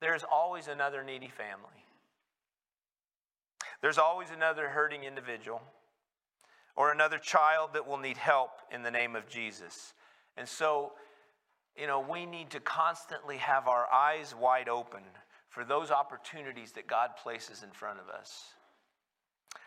there's 0.00 0.24
always 0.24 0.68
another 0.68 1.04
needy 1.04 1.28
family. 1.28 1.84
There's 3.82 3.98
always 3.98 4.30
another 4.30 4.68
hurting 4.68 5.04
individual 5.04 5.60
or 6.76 6.92
another 6.92 7.18
child 7.18 7.70
that 7.74 7.86
will 7.86 7.98
need 7.98 8.16
help 8.16 8.52
in 8.72 8.82
the 8.82 8.90
name 8.90 9.14
of 9.14 9.28
Jesus. 9.28 9.92
And 10.36 10.48
so, 10.48 10.92
you 11.76 11.86
know, 11.86 12.00
we 12.00 12.24
need 12.24 12.50
to 12.50 12.60
constantly 12.60 13.36
have 13.36 13.68
our 13.68 13.86
eyes 13.92 14.34
wide 14.34 14.68
open 14.68 15.02
for 15.48 15.64
those 15.64 15.90
opportunities 15.90 16.72
that 16.72 16.86
God 16.86 17.10
places 17.22 17.62
in 17.62 17.70
front 17.70 17.98
of 17.98 18.08
us. 18.08 18.54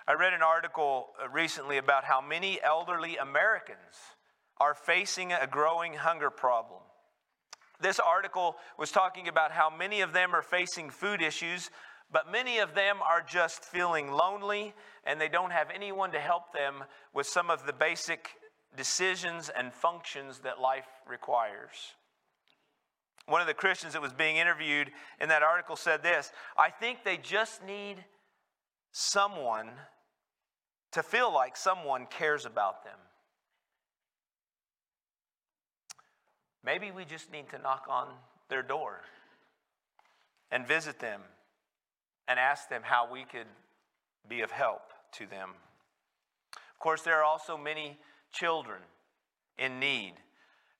I 0.07 0.13
read 0.13 0.33
an 0.33 0.43
article 0.43 1.09
uh, 1.21 1.29
recently 1.29 1.77
about 1.77 2.03
how 2.03 2.21
many 2.21 2.59
elderly 2.63 3.17
Americans 3.17 3.95
are 4.57 4.73
facing 4.73 5.33
a 5.33 5.47
growing 5.47 5.95
hunger 5.95 6.29
problem. 6.29 6.81
This 7.81 7.99
article 7.99 8.55
was 8.77 8.91
talking 8.91 9.27
about 9.27 9.51
how 9.51 9.69
many 9.69 10.01
of 10.01 10.13
them 10.13 10.33
are 10.33 10.41
facing 10.41 10.89
food 10.89 11.21
issues, 11.21 11.69
but 12.11 12.31
many 12.31 12.59
of 12.59 12.73
them 12.75 12.97
are 13.01 13.21
just 13.21 13.65
feeling 13.65 14.11
lonely 14.11 14.73
and 15.05 15.19
they 15.19 15.27
don't 15.27 15.51
have 15.51 15.67
anyone 15.73 16.11
to 16.11 16.19
help 16.19 16.53
them 16.53 16.83
with 17.13 17.27
some 17.27 17.49
of 17.49 17.65
the 17.65 17.73
basic 17.73 18.29
decisions 18.77 19.49
and 19.49 19.73
functions 19.73 20.39
that 20.39 20.59
life 20.59 20.87
requires. 21.07 21.95
One 23.27 23.41
of 23.41 23.47
the 23.47 23.53
Christians 23.53 23.93
that 23.93 24.01
was 24.01 24.13
being 24.13 24.37
interviewed 24.37 24.91
in 25.19 25.29
that 25.29 25.41
article 25.41 25.75
said 25.75 26.03
this 26.03 26.31
I 26.57 26.69
think 26.69 27.03
they 27.03 27.17
just 27.17 27.63
need 27.63 28.05
someone 28.97 29.67
to 30.93 31.03
feel 31.03 31.33
like 31.33 31.57
someone 31.57 32.05
cares 32.05 32.45
about 32.45 32.85
them. 32.85 32.97
Maybe 36.63 36.91
we 36.91 37.03
just 37.03 37.29
need 37.29 37.49
to 37.49 37.57
knock 37.57 37.87
on 37.89 38.07
their 38.47 38.63
door 38.63 39.01
and 40.49 40.65
visit 40.65 40.99
them 40.99 41.19
and 42.29 42.39
ask 42.39 42.69
them 42.69 42.83
how 42.85 43.11
we 43.11 43.25
could 43.25 43.47
be 44.29 44.39
of 44.39 44.51
help 44.51 44.93
to 45.15 45.25
them. 45.25 45.49
Of 46.55 46.79
course, 46.79 47.01
there 47.01 47.19
are 47.19 47.25
also 47.25 47.57
many 47.57 47.97
children 48.31 48.79
in 49.57 49.77
need. 49.77 50.13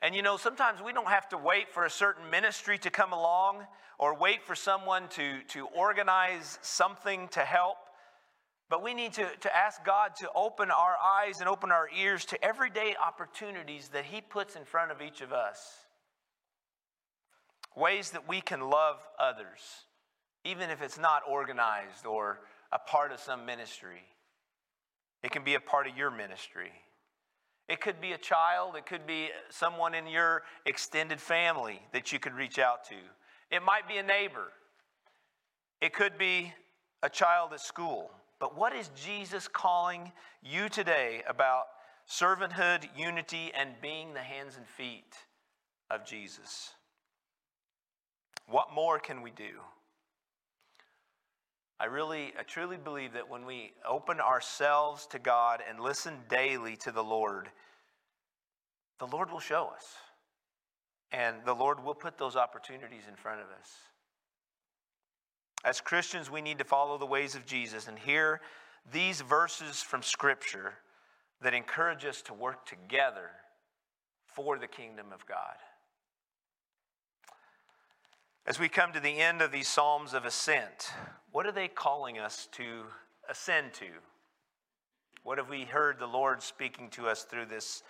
And 0.02 0.16
you 0.16 0.22
know, 0.22 0.38
sometimes 0.38 0.82
we 0.82 0.94
don't 0.94 1.10
have 1.10 1.28
to 1.30 1.38
wait 1.38 1.70
for 1.70 1.84
a 1.84 1.90
certain 1.90 2.30
ministry 2.30 2.78
to 2.78 2.90
come 2.90 3.12
along 3.12 3.66
or 4.00 4.18
wait 4.18 4.42
for 4.42 4.56
someone 4.56 5.10
to, 5.10 5.42
to 5.50 5.68
organize 5.76 6.60
something 6.62 7.28
to 7.30 7.42
help. 7.42 7.76
But 8.70 8.82
we 8.82 8.94
need 8.94 9.14
to, 9.14 9.28
to 9.42 9.56
ask 9.56 9.84
God 9.86 10.16
to 10.20 10.30
open 10.36 10.72
our 10.72 10.96
eyes 11.04 11.40
and 11.40 11.48
open 11.48 11.72
our 11.72 11.88
ears 11.96 12.26
to 12.26 12.44
everyday 12.44 12.96
opportunities 12.96 13.90
that 13.90 14.06
He 14.06 14.22
puts 14.22 14.56
in 14.56 14.66
front 14.66 14.92
of 14.92 15.02
each 15.02 15.22
of 15.22 15.32
us. 15.32 15.60
Ways 17.76 18.12
that 18.12 18.28
we 18.28 18.42
can 18.42 18.62
love 18.62 18.98
others, 19.20 19.62
even 20.44 20.70
if 20.70 20.82
it's 20.82 20.98
not 20.98 21.22
organized 21.30 22.06
or 22.06 22.40
a 22.72 22.80
part 22.80 23.12
of 23.12 23.20
some 23.20 23.46
ministry. 23.46 24.02
It 25.22 25.32
can 25.32 25.44
be 25.44 25.56
a 25.56 25.60
part 25.60 25.88
of 25.88 25.96
your 25.96 26.10
ministry. 26.10 26.72
It 27.68 27.82
could 27.82 28.00
be 28.00 28.14
a 28.14 28.18
child, 28.18 28.76
it 28.76 28.86
could 28.86 29.08
be 29.08 29.30
someone 29.50 29.96
in 29.96 30.08
your 30.08 30.44
extended 30.66 31.20
family 31.20 31.82
that 31.94 32.12
you 32.12 32.20
could 32.20 32.34
reach 32.34 32.60
out 32.60 32.86
to. 32.86 32.96
It 33.52 33.64
might 33.64 33.88
be 33.88 33.98
a 33.98 34.04
neighbor. 34.04 34.52
It 35.82 35.94
could 35.94 36.18
be 36.18 36.54
a 37.02 37.10
child 37.10 37.54
at 37.54 37.60
school. 37.60 38.12
But 38.40 38.58
what 38.58 38.76
is 38.76 38.90
Jesus 38.90 39.48
calling 39.48 40.12
you 40.44 40.70
today 40.70 41.24
about 41.28 41.66
servanthood, 42.10 42.88
unity, 42.98 43.52
and 43.58 43.72
being 43.82 44.14
the 44.14 44.20
hands 44.20 44.58
and 44.58 44.68
feet 44.68 45.16
of 45.90 46.06
Jesus? 46.06 46.74
What 48.48 48.74
more 48.74 49.00
can 49.00 49.22
we 49.22 49.32
do? 49.32 49.62
I 51.80 51.86
really, 51.86 52.34
I 52.40 52.44
truly 52.44 52.78
believe 52.78 53.14
that 53.14 53.30
when 53.30 53.46
we 53.46 53.74
open 53.88 54.22
ourselves 54.22 55.08
to 55.08 55.20
God 55.20 55.62
and 55.68 55.80
listen 55.80 56.20
daily 56.30 56.78
to 56.78 56.92
the 56.92 57.04
Lord, 57.04 57.50
the 59.00 59.08
Lord 59.08 59.32
will 59.32 59.42
show 59.42 59.72
us. 59.76 59.86
And 61.12 61.38
the 61.46 61.54
Lord 61.54 61.84
will 61.84 61.96
put 61.96 62.18
those 62.18 62.36
opportunities 62.36 63.04
in 63.10 63.16
front 63.16 63.42
of 63.42 63.48
us. 63.60 63.70
As 65.66 65.82
Christians, 65.82 66.30
we 66.30 66.42
need 66.44 66.60
to 66.60 66.64
follow 66.64 67.00
the 67.00 67.08
ways 67.08 67.34
of 67.34 67.48
Jesus 67.48 67.88
and 67.88 67.98
hear 67.98 68.40
these 68.94 69.22
verses 69.22 69.82
from 69.82 70.04
Scripture 70.04 70.76
that 71.42 71.56
encourage 71.56 72.06
us 72.06 72.22
to 72.22 72.36
work 72.36 72.68
together 72.68 73.32
for 74.28 74.60
the 74.60 74.68
kingdom 74.68 75.08
of 75.12 75.26
God. 75.26 75.56
As 78.46 78.60
we 78.60 78.70
come 78.70 78.94
to 78.94 79.00
the 79.00 79.18
end 79.18 79.42
of 79.42 79.52
these 79.52 79.68
Psalms 79.68 80.14
of 80.14 80.24
Ascent, 80.24 80.92
what 81.32 81.48
are 81.48 81.52
they 81.52 81.68
calling 81.68 82.20
us 82.20 82.48
to 82.52 82.84
ascend 83.28 83.74
to? 83.74 83.88
What 85.24 85.40
have 85.40 85.50
we 85.50 85.64
heard 85.64 85.98
the 85.98 86.06
Lord 86.06 86.44
speaking 86.44 86.92
to 86.92 87.08
us 87.08 87.24
through 87.24 87.48
this 87.48 87.82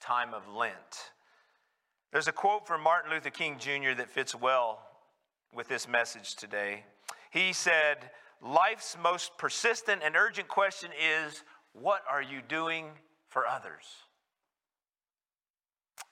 time 0.00 0.32
of 0.32 0.48
Lent? 0.48 1.12
There's 2.10 2.26
a 2.26 2.32
quote 2.32 2.66
from 2.66 2.82
Martin 2.82 3.10
Luther 3.10 3.28
King 3.28 3.58
Jr. 3.58 3.92
that 3.98 4.08
fits 4.08 4.34
well 4.34 4.80
with 5.52 5.68
this 5.68 5.86
message 5.86 6.34
today. 6.34 6.84
He 7.30 7.52
said, 7.52 8.10
Life's 8.40 8.96
most 9.02 9.36
persistent 9.36 10.02
and 10.04 10.16
urgent 10.16 10.48
question 10.48 10.90
is, 11.00 11.42
What 11.72 12.02
are 12.08 12.22
you 12.22 12.40
doing 12.46 12.86
for 13.28 13.46
others? 13.46 13.84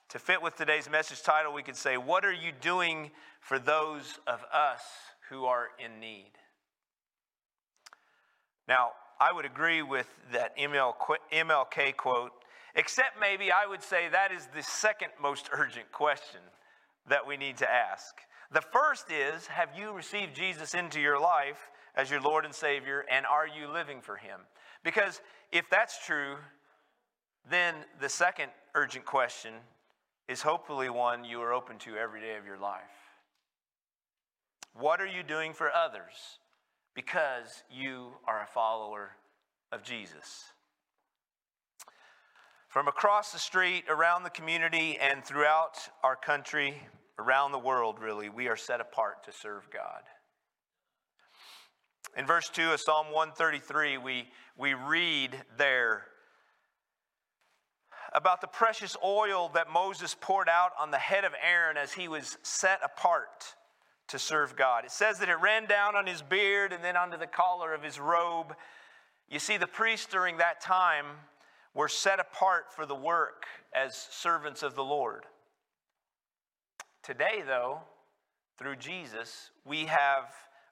To 0.09 0.19
fit 0.19 0.41
with 0.41 0.55
today's 0.55 0.89
message 0.89 1.21
title, 1.21 1.53
we 1.53 1.63
could 1.63 1.75
say, 1.75 1.97
What 1.97 2.25
are 2.25 2.33
you 2.33 2.51
doing 2.61 3.11
for 3.39 3.59
those 3.59 4.19
of 4.27 4.43
us 4.53 4.81
who 5.29 5.45
are 5.45 5.67
in 5.83 5.99
need? 5.99 6.31
Now, 8.67 8.91
I 9.19 9.33
would 9.33 9.45
agree 9.45 9.81
with 9.81 10.07
that 10.31 10.57
MLK 10.57 11.95
quote, 11.95 12.31
except 12.75 13.19
maybe 13.19 13.51
I 13.51 13.65
would 13.65 13.81
say 13.81 14.09
that 14.09 14.31
is 14.31 14.47
the 14.55 14.61
second 14.61 15.09
most 15.21 15.49
urgent 15.51 15.91
question 15.91 16.41
that 17.09 17.25
we 17.25 17.37
need 17.37 17.57
to 17.57 17.71
ask. 17.71 18.15
The 18.51 18.61
first 18.61 19.11
is 19.11 19.47
Have 19.47 19.69
you 19.77 19.91
received 19.91 20.35
Jesus 20.35 20.73
into 20.73 20.99
your 20.99 21.19
life 21.19 21.71
as 21.95 22.09
your 22.09 22.21
Lord 22.21 22.45
and 22.45 22.53
Savior, 22.53 23.05
and 23.11 23.25
are 23.25 23.47
you 23.47 23.67
living 23.67 24.01
for 24.01 24.15
Him? 24.15 24.39
Because 24.83 25.21
if 25.51 25.69
that's 25.69 26.05
true, 26.05 26.35
then 27.49 27.75
the 27.99 28.09
second 28.09 28.51
urgent 28.75 29.05
question 29.05 29.53
is 30.27 30.41
hopefully 30.41 30.89
one 30.89 31.23
you 31.23 31.41
are 31.41 31.53
open 31.53 31.77
to 31.79 31.95
every 31.95 32.21
day 32.21 32.35
of 32.35 32.45
your 32.45 32.57
life. 32.57 32.81
What 34.73 35.01
are 35.01 35.07
you 35.07 35.23
doing 35.23 35.53
for 35.53 35.71
others 35.71 36.39
because 36.93 37.63
you 37.71 38.11
are 38.27 38.43
a 38.43 38.47
follower 38.47 39.11
of 39.71 39.83
Jesus? 39.83 40.51
From 42.67 42.87
across 42.87 43.31
the 43.31 43.39
street, 43.39 43.85
around 43.89 44.23
the 44.23 44.29
community, 44.29 44.97
and 45.01 45.23
throughout 45.23 45.77
our 46.03 46.15
country, 46.15 46.83
around 47.19 47.51
the 47.51 47.59
world, 47.59 47.99
really, 47.99 48.29
we 48.29 48.47
are 48.47 48.55
set 48.55 48.81
apart 48.81 49.23
to 49.25 49.31
serve 49.31 49.69
God. 49.71 50.03
In 52.15 52.25
verse 52.25 52.49
2 52.49 52.71
of 52.71 52.79
Psalm 52.79 53.07
133, 53.11 53.97
we, 53.97 54.27
we 54.57 54.73
read 54.73 55.31
there 55.57 56.05
about 58.13 58.41
the 58.41 58.47
precious 58.47 58.95
oil 59.03 59.49
that 59.53 59.69
Moses 59.69 60.15
poured 60.19 60.49
out 60.49 60.71
on 60.79 60.91
the 60.91 60.97
head 60.97 61.25
of 61.25 61.33
Aaron 61.43 61.77
as 61.77 61.93
he 61.93 62.07
was 62.07 62.37
set 62.41 62.79
apart 62.83 63.55
to 64.07 64.17
serve 64.17 64.55
God. 64.55 64.85
It 64.85 64.91
says 64.91 65.19
that 65.19 65.29
it 65.29 65.39
ran 65.41 65.65
down 65.65 65.95
on 65.95 66.07
his 66.07 66.21
beard 66.21 66.71
and 66.71 66.83
then 66.83 66.95
onto 66.95 67.17
the 67.17 67.27
collar 67.27 67.73
of 67.73 67.83
his 67.83 67.99
robe. 67.99 68.55
You 69.29 69.39
see, 69.39 69.57
the 69.57 69.67
priests 69.67 70.07
during 70.09 70.37
that 70.37 70.61
time 70.61 71.05
were 71.73 71.89
set 71.89 72.19
apart 72.19 72.73
for 72.73 72.85
the 72.85 72.95
work 72.95 73.45
as 73.75 74.07
servants 74.09 74.63
of 74.63 74.75
the 74.75 74.83
Lord. 74.83 75.25
Today, 77.07 77.41
though, 77.47 77.79
through 78.59 78.75
Jesus, 78.75 79.51
we 79.63 79.85
have, 79.85 80.25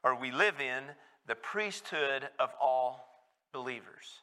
or 0.04 0.19
we 0.19 0.34
live 0.34 0.60
in, 0.60 0.84
the 1.28 1.36
priesthood 1.36 2.28
of 2.38 2.50
all 2.62 3.08
believers. 3.54 4.19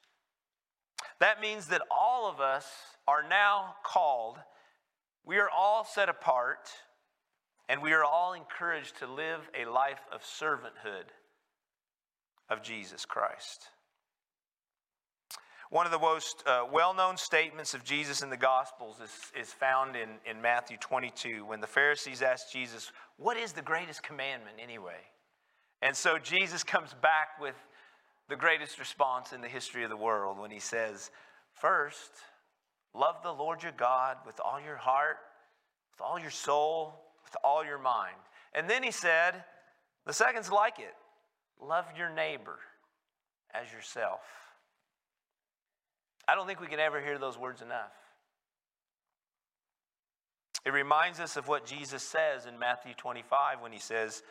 That 1.20 1.40
means 1.40 1.68
that 1.68 1.80
all 1.90 2.28
of 2.28 2.38
us 2.38 2.66
are 3.08 3.26
now 3.26 3.76
called, 3.82 4.36
we 5.24 5.38
are 5.38 5.48
all 5.48 5.86
set 5.86 6.10
apart, 6.10 6.68
and 7.66 7.80
we 7.80 7.94
are 7.94 8.04
all 8.04 8.34
encouraged 8.34 8.98
to 8.98 9.06
live 9.06 9.48
a 9.58 9.64
life 9.64 10.02
of 10.12 10.20
servanthood 10.20 11.08
of 12.50 12.62
Jesus 12.62 13.06
Christ. 13.06 13.68
One 15.72 15.86
of 15.86 15.92
the 15.92 15.98
most 15.98 16.42
uh, 16.46 16.66
well 16.70 16.92
known 16.92 17.16
statements 17.16 17.72
of 17.72 17.82
Jesus 17.82 18.20
in 18.20 18.28
the 18.28 18.36
Gospels 18.36 18.96
is, 19.02 19.10
is 19.40 19.50
found 19.54 19.96
in, 19.96 20.10
in 20.30 20.42
Matthew 20.42 20.76
22 20.76 21.46
when 21.46 21.62
the 21.62 21.66
Pharisees 21.66 22.20
asked 22.20 22.52
Jesus, 22.52 22.92
What 23.16 23.38
is 23.38 23.52
the 23.54 23.62
greatest 23.62 24.02
commandment 24.02 24.58
anyway? 24.62 25.00
And 25.80 25.96
so 25.96 26.18
Jesus 26.18 26.62
comes 26.62 26.92
back 27.00 27.40
with 27.40 27.54
the 28.28 28.36
greatest 28.36 28.78
response 28.78 29.32
in 29.32 29.40
the 29.40 29.48
history 29.48 29.82
of 29.82 29.88
the 29.88 29.96
world 29.96 30.38
when 30.38 30.50
he 30.50 30.58
says, 30.58 31.10
First, 31.54 32.10
love 32.92 33.16
the 33.22 33.32
Lord 33.32 33.62
your 33.62 33.72
God 33.74 34.18
with 34.26 34.38
all 34.44 34.60
your 34.60 34.76
heart, 34.76 35.16
with 35.94 36.02
all 36.06 36.20
your 36.20 36.30
soul, 36.30 36.92
with 37.24 37.34
all 37.42 37.64
your 37.64 37.78
mind. 37.78 38.20
And 38.52 38.68
then 38.68 38.82
he 38.82 38.90
said, 38.90 39.42
the 40.04 40.12
second's 40.12 40.52
like 40.52 40.78
it 40.78 40.94
love 41.58 41.86
your 41.96 42.10
neighbor 42.10 42.58
as 43.54 43.72
yourself. 43.72 44.20
I 46.28 46.34
don't 46.34 46.46
think 46.46 46.60
we 46.60 46.66
can 46.66 46.80
ever 46.80 47.00
hear 47.00 47.18
those 47.18 47.38
words 47.38 47.62
enough. 47.62 47.92
It 50.64 50.72
reminds 50.72 51.18
us 51.18 51.36
of 51.36 51.48
what 51.48 51.66
Jesus 51.66 52.02
says 52.02 52.46
in 52.46 52.58
Matthew 52.58 52.94
25 52.94 53.60
when 53.60 53.72
he 53.72 53.80
says, 53.80 54.22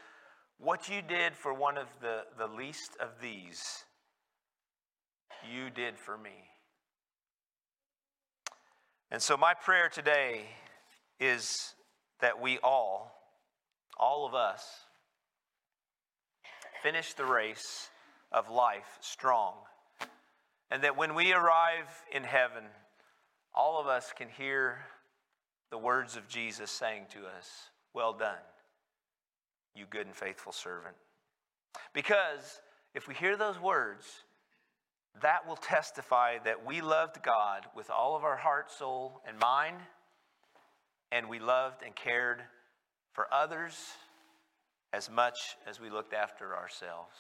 What 0.58 0.88
you 0.88 1.02
did 1.02 1.36
for 1.36 1.54
one 1.54 1.78
of 1.78 1.88
the, 2.02 2.22
the 2.38 2.48
least 2.48 2.92
of 3.02 3.10
these, 3.22 3.84
you 5.52 5.70
did 5.70 5.98
for 5.98 6.18
me. 6.18 6.32
And 9.10 9.22
so, 9.22 9.36
my 9.36 9.54
prayer 9.54 9.90
today 9.90 10.46
is 11.20 11.76
that 12.22 12.42
we 12.42 12.60
all, 12.60 13.12
all 13.98 14.26
of 14.26 14.34
us, 14.34 14.64
finish 16.82 17.14
the 17.14 17.26
race 17.26 17.90
of 18.32 18.50
life 18.50 18.98
strong. 19.02 19.56
And 20.72 20.84
that 20.84 20.98
when 20.98 21.14
we 21.14 21.34
arrive 21.34 21.90
in 22.12 22.24
heaven, 22.24 22.64
all 23.54 23.80
of 23.80 23.88
us 23.88 24.14
can 24.16 24.30
hear 24.30 24.80
the 25.70 25.78
words 25.78 26.16
of 26.16 26.28
Jesus 26.28 26.72
saying 26.72 27.08
to 27.12 27.20
us, 27.20 27.70
Well 27.94 28.14
done, 28.14 28.40
you 29.76 29.86
good 29.90 30.08
and 30.08 30.16
faithful 30.16 30.54
servant. 30.54 30.96
Because 31.94 32.62
if 32.96 33.08
we 33.08 33.14
hear 33.14 33.36
those 33.36 33.60
words, 33.60 34.06
that 35.22 35.46
will 35.46 35.58
testify 35.58 36.38
that 36.46 36.66
we 36.66 36.80
loved 36.80 37.22
God 37.22 37.66
with 37.76 37.90
all 37.90 38.16
of 38.16 38.24
our 38.24 38.38
heart, 38.38 38.72
soul, 38.72 39.22
and 39.28 39.38
mind, 39.38 39.78
and 41.12 41.28
we 41.28 41.40
loved 41.40 41.84
and 41.86 41.94
cared 41.94 42.42
for 43.12 43.28
others 43.34 43.76
as 44.94 45.10
much 45.10 45.58
as 45.68 45.80
we 45.82 45.90
looked 45.90 46.14
after 46.14 46.56
ourselves. 46.56 47.16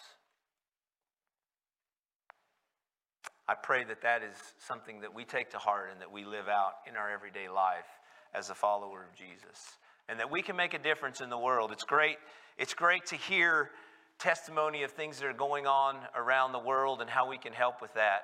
I 3.52 3.56
pray 3.56 3.84
that 3.84 4.02
that 4.04 4.24
is 4.24 4.38
something 4.66 5.02
that 5.02 5.14
we 5.14 5.26
take 5.26 5.50
to 5.50 5.58
heart 5.58 5.90
and 5.92 6.00
that 6.00 6.10
we 6.10 6.24
live 6.24 6.48
out 6.48 6.76
in 6.90 6.96
our 6.96 7.12
everyday 7.12 7.50
life 7.50 8.00
as 8.34 8.50
a 8.50 8.56
follower 8.56 9.04
of 9.04 9.14
Jesus. 9.14 9.76
And 10.08 10.18
that 10.22 10.32
we 10.32 10.42
can 10.42 10.56
make 10.56 10.74
a 10.74 10.80
difference 10.80 11.20
in 11.20 11.30
the 11.30 11.38
world. 11.38 11.74
It's 11.74 11.84
great, 11.84 12.16
it's 12.58 12.74
great 12.74 13.08
to 13.08 13.18
hear 13.18 13.72
testimony 14.20 14.84
of 14.84 14.92
things 14.92 15.20
that 15.20 15.26
are 15.26 15.34
going 15.34 15.68
on 15.68 15.98
around 16.16 16.54
the 16.54 16.60
world 16.60 17.02
and 17.02 17.10
how 17.10 17.28
we 17.28 17.38
can 17.38 17.52
help 17.52 17.82
with 17.82 17.94
that. 17.96 18.22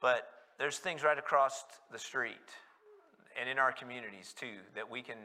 But 0.00 0.26
there's 0.58 0.78
things 0.78 1.04
right 1.04 1.18
across 1.18 1.62
the 1.92 1.98
street 1.98 2.48
and 3.38 3.50
in 3.50 3.58
our 3.58 3.70
communities 3.70 4.32
too 4.34 4.56
that 4.76 4.90
we 4.90 5.02
can 5.02 5.18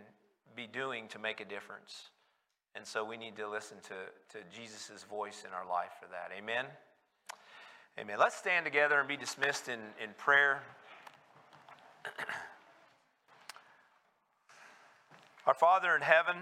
be 0.54 0.68
doing 0.68 1.08
to 1.10 1.20
make 1.20 1.40
a 1.40 1.46
difference. 1.46 2.10
And 2.76 2.86
so 2.86 3.06
we 3.06 3.16
need 3.16 3.38
to 3.38 3.50
listen 3.50 3.78
to, 3.84 4.38
to 4.38 4.44
Jesus' 4.54 5.06
voice 5.10 5.46
in 5.48 5.54
our 5.54 5.66
life 5.66 5.92
for 5.98 6.10
that. 6.10 6.38
Amen? 6.38 6.66
Amen. 8.00 8.16
Let's 8.18 8.38
stand 8.38 8.64
together 8.64 8.98
and 8.98 9.10
be 9.10 9.18
dismissed 9.18 9.68
in, 9.68 9.80
in 10.02 10.12
prayer. 10.18 10.62
Our 15.46 15.54
Father 15.54 15.94
in 15.98 16.02
heaven, 16.02 16.38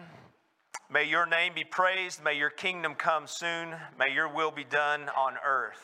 may 0.91 1.06
your 1.06 1.26
name 1.26 1.54
be 1.56 1.63
praised. 1.63 2.24
May 2.24 2.38
your 2.38 2.52
kingdom 2.52 2.93
come 2.93 3.26
soon. 3.26 3.74
May 3.98 4.13
your 4.13 4.32
will 4.32 4.52
be 4.52 4.65
done 4.65 5.10
on 5.17 5.34
earth 5.43 5.82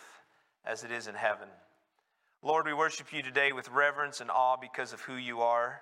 as 0.64 0.84
it 0.84 0.92
is 0.92 1.08
in 1.08 1.16
heaven. 1.16 1.48
Lord, 2.44 2.68
we 2.68 2.74
worship 2.76 3.12
you 3.12 3.24
today 3.24 3.52
with 3.52 3.68
reverence 3.70 4.22
and 4.22 4.30
awe 4.30 4.58
because 4.62 4.94
of 4.94 5.02
who 5.02 5.16
you 5.16 5.42
are. 5.42 5.82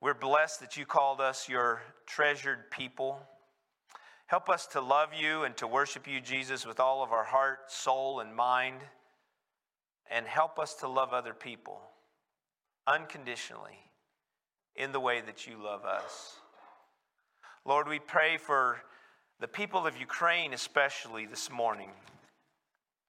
We're 0.00 0.14
blessed 0.14 0.60
that 0.60 0.78
you 0.78 0.86
called 0.86 1.20
us 1.20 1.46
your 1.46 1.82
treasured 2.06 2.70
people. 2.70 3.20
Help 4.26 4.48
us 4.48 4.66
to 4.68 4.80
love 4.80 5.10
you 5.18 5.44
and 5.44 5.56
to 5.58 5.66
worship 5.66 6.08
you, 6.08 6.20
Jesus, 6.20 6.66
with 6.66 6.80
all 6.80 7.02
of 7.02 7.12
our 7.12 7.24
heart, 7.24 7.70
soul, 7.70 8.20
and 8.20 8.34
mind. 8.34 8.80
And 10.10 10.26
help 10.26 10.58
us 10.58 10.74
to 10.76 10.88
love 10.88 11.12
other 11.12 11.34
people 11.34 11.80
unconditionally 12.86 13.78
in 14.76 14.92
the 14.92 15.00
way 15.00 15.20
that 15.20 15.46
you 15.46 15.62
love 15.62 15.84
us. 15.84 16.36
Lord, 17.64 17.88
we 17.88 17.98
pray 17.98 18.36
for 18.36 18.78
the 19.40 19.48
people 19.48 19.86
of 19.86 19.96
Ukraine, 19.98 20.52
especially 20.52 21.26
this 21.26 21.50
morning, 21.50 21.90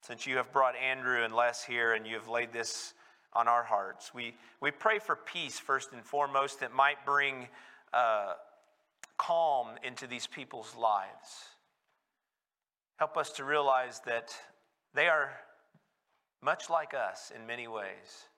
since 0.02 0.26
you 0.26 0.38
have 0.38 0.52
brought 0.52 0.76
Andrew 0.76 1.24
and 1.24 1.36
Les 1.36 1.64
here 1.64 1.94
and 1.94 2.08
you 2.08 2.16
have 2.16 2.28
laid 2.28 2.54
this 2.54 2.94
on 3.34 3.48
our 3.48 3.64
hearts. 3.64 4.14
We, 4.14 4.36
we 4.62 4.72
pray 4.72 5.00
for 5.00 5.16
peace, 5.16 5.60
first 5.60 5.92
and 5.92 6.04
foremost, 6.04 6.62
that 6.62 6.74
might 6.74 7.06
bring 7.06 7.48
uh, 7.94 8.34
calm 9.18 9.70
into 9.84 10.08
these 10.08 10.28
people's 10.28 10.76
lives. 10.76 11.50
Help 12.98 13.18
us 13.18 13.32
to 13.34 13.44
realize 13.44 14.02
that 14.06 14.34
they 14.94 15.08
are 15.08 15.32
much 16.42 16.70
like 16.70 16.94
us 16.94 17.32
in 17.36 17.46
many 17.46 17.68
ways. 17.68 18.30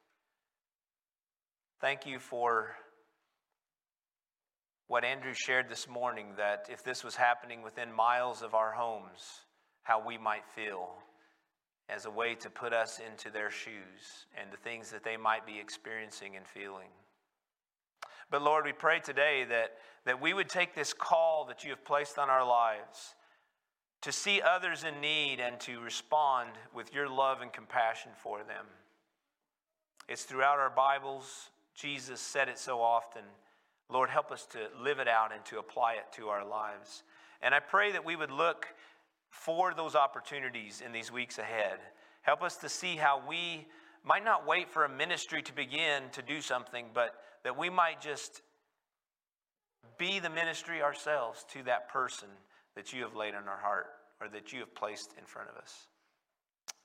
Thank 1.79 2.05
you 2.05 2.19
for 2.19 2.75
what 4.87 5.03
Andrew 5.03 5.33
shared 5.35 5.69
this 5.69 5.87
morning 5.87 6.27
that 6.37 6.67
if 6.71 6.83
this 6.83 7.03
was 7.03 7.15
happening 7.15 7.61
within 7.61 7.91
miles 7.91 8.41
of 8.41 8.55
our 8.55 8.71
homes, 8.71 9.41
how 9.83 10.05
we 10.05 10.17
might 10.17 10.45
feel 10.55 10.89
as 11.89 12.05
a 12.05 12.11
way 12.11 12.35
to 12.35 12.49
put 12.49 12.73
us 12.73 12.99
into 12.99 13.29
their 13.29 13.51
shoes 13.51 14.25
and 14.39 14.51
the 14.51 14.57
things 14.57 14.89
that 14.91 15.03
they 15.03 15.17
might 15.17 15.45
be 15.45 15.59
experiencing 15.59 16.35
and 16.35 16.47
feeling. 16.47 16.89
But 18.29 18.41
Lord, 18.41 18.65
we 18.65 18.73
pray 18.73 18.99
today 18.99 19.45
that, 19.49 19.73
that 20.05 20.21
we 20.21 20.33
would 20.33 20.49
take 20.49 20.75
this 20.75 20.93
call 20.93 21.45
that 21.45 21.63
you 21.63 21.69
have 21.69 21.85
placed 21.85 22.17
on 22.17 22.29
our 22.29 22.45
lives 22.45 23.15
to 24.01 24.11
see 24.11 24.41
others 24.41 24.83
in 24.83 25.01
need 25.01 25.39
and 25.39 25.59
to 25.61 25.79
respond 25.79 26.51
with 26.73 26.93
your 26.93 27.09
love 27.09 27.41
and 27.41 27.51
compassion 27.51 28.11
for 28.21 28.39
them. 28.39 28.65
It's 30.07 30.23
throughout 30.23 30.59
our 30.59 30.69
Bibles. 30.69 31.49
Jesus 31.73 32.19
said 32.19 32.47
it 32.47 32.59
so 32.59 32.81
often. 32.81 33.23
Lord, 33.89 34.09
help 34.09 34.31
us 34.31 34.45
to 34.47 34.59
live 34.81 34.99
it 34.99 35.07
out 35.07 35.33
and 35.33 35.43
to 35.45 35.59
apply 35.59 35.93
it 35.93 36.11
to 36.13 36.27
our 36.27 36.45
lives. 36.45 37.03
And 37.41 37.55
I 37.55 37.59
pray 37.59 37.91
that 37.91 38.03
we 38.03 38.15
would 38.15 38.31
look 38.31 38.67
for 39.29 39.73
those 39.73 39.95
opportunities 39.95 40.81
in 40.85 40.91
these 40.91 41.11
weeks 41.11 41.37
ahead. 41.37 41.79
Help 42.21 42.41
us 42.41 42.57
to 42.57 42.69
see 42.69 42.95
how 42.95 43.21
we 43.27 43.65
might 44.03 44.23
not 44.23 44.47
wait 44.47 44.69
for 44.69 44.85
a 44.85 44.89
ministry 44.89 45.41
to 45.41 45.53
begin 45.53 46.03
to 46.13 46.21
do 46.21 46.41
something, 46.41 46.87
but 46.93 47.15
that 47.43 47.57
we 47.57 47.69
might 47.69 48.01
just 48.01 48.41
be 49.97 50.19
the 50.19 50.29
ministry 50.29 50.81
ourselves 50.81 51.45
to 51.53 51.63
that 51.63 51.89
person 51.89 52.29
that 52.75 52.93
you 52.93 53.01
have 53.03 53.15
laid 53.15 53.33
on 53.33 53.47
our 53.47 53.57
heart 53.57 53.87
or 54.21 54.29
that 54.29 54.53
you 54.53 54.59
have 54.59 54.73
placed 54.75 55.13
in 55.17 55.25
front 55.25 55.49
of 55.49 55.55
us. 55.55 55.87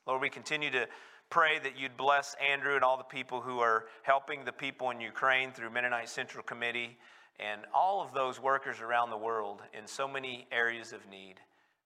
Lord, 0.06 0.20
we 0.20 0.30
continue 0.30 0.70
to 0.70 0.86
pray 1.30 1.58
that 1.58 1.78
you'd 1.78 1.96
bless 1.96 2.34
Andrew 2.46 2.74
and 2.74 2.84
all 2.84 2.96
the 2.96 3.04
people 3.04 3.40
who 3.40 3.60
are 3.60 3.86
helping 4.02 4.44
the 4.44 4.52
people 4.52 4.90
in 4.90 5.00
Ukraine 5.00 5.52
through 5.52 5.70
Mennonite 5.70 6.08
Central 6.08 6.42
Committee 6.42 6.98
and 7.40 7.62
all 7.74 8.02
of 8.02 8.12
those 8.12 8.40
workers 8.40 8.80
around 8.80 9.10
the 9.10 9.16
world 9.16 9.60
in 9.76 9.86
so 9.86 10.06
many 10.06 10.46
areas 10.52 10.92
of 10.92 11.00
need. 11.10 11.36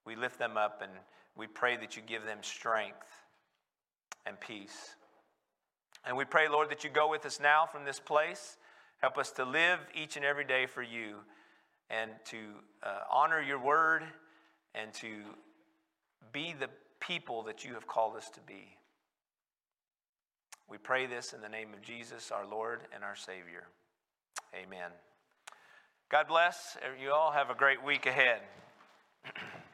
We 0.05 0.17
lift 0.17 0.39
them 0.39 0.57
up 0.57 0.81
and 0.83 0.93
we 1.37 1.47
pray 1.47 1.77
that 1.77 1.97
you 1.97 2.03
give 2.07 2.25
them 2.25 2.39
strength 2.43 3.07
and 4.25 4.39
peace. 4.41 4.97
And 6.07 6.17
we 6.17 6.25
pray, 6.25 6.49
Lord, 6.49 6.71
that 6.71 6.85
you 6.85 6.91
go 6.91 7.11
with 7.11 7.27
us 7.27 7.41
now 7.41 7.67
from 7.67 7.85
this 7.85 7.99
place. 7.99 8.57
Help 8.99 9.19
us 9.19 9.33
to 9.33 9.45
live 9.45 9.81
each 9.93 10.17
and 10.17 10.25
every 10.25 10.45
day 10.45 10.67
for 10.67 10.83
you 10.83 11.17
and 11.91 12.11
to 12.27 12.39
uh, 12.83 13.01
honor 13.11 13.41
your 13.41 13.59
word 13.59 14.05
and 14.75 14.93
to 14.95 15.09
be 16.33 16.55
the 16.59 16.69
people 17.01 17.43
that 17.43 17.65
you 17.65 17.75
have 17.75 17.87
called 17.87 18.17
us 18.17 18.31
to 18.31 18.41
be. 18.41 18.77
We 20.69 20.79
pray 20.79 21.07
this 21.07 21.33
in 21.33 21.41
the 21.41 21.49
name 21.49 21.75
of 21.75 21.83
Jesus, 21.83 22.31
our 22.31 22.47
Lord 22.47 22.81
and 22.95 23.03
our 23.03 23.17
Savior. 23.17 23.65
Amen. 24.55 24.91
God 26.09 26.29
bless. 26.29 26.77
You 27.01 27.13
all 27.13 27.33
have 27.33 27.51
a 27.51 27.55
great 27.55 27.85
week 27.85 28.07
ahead. 28.07 28.41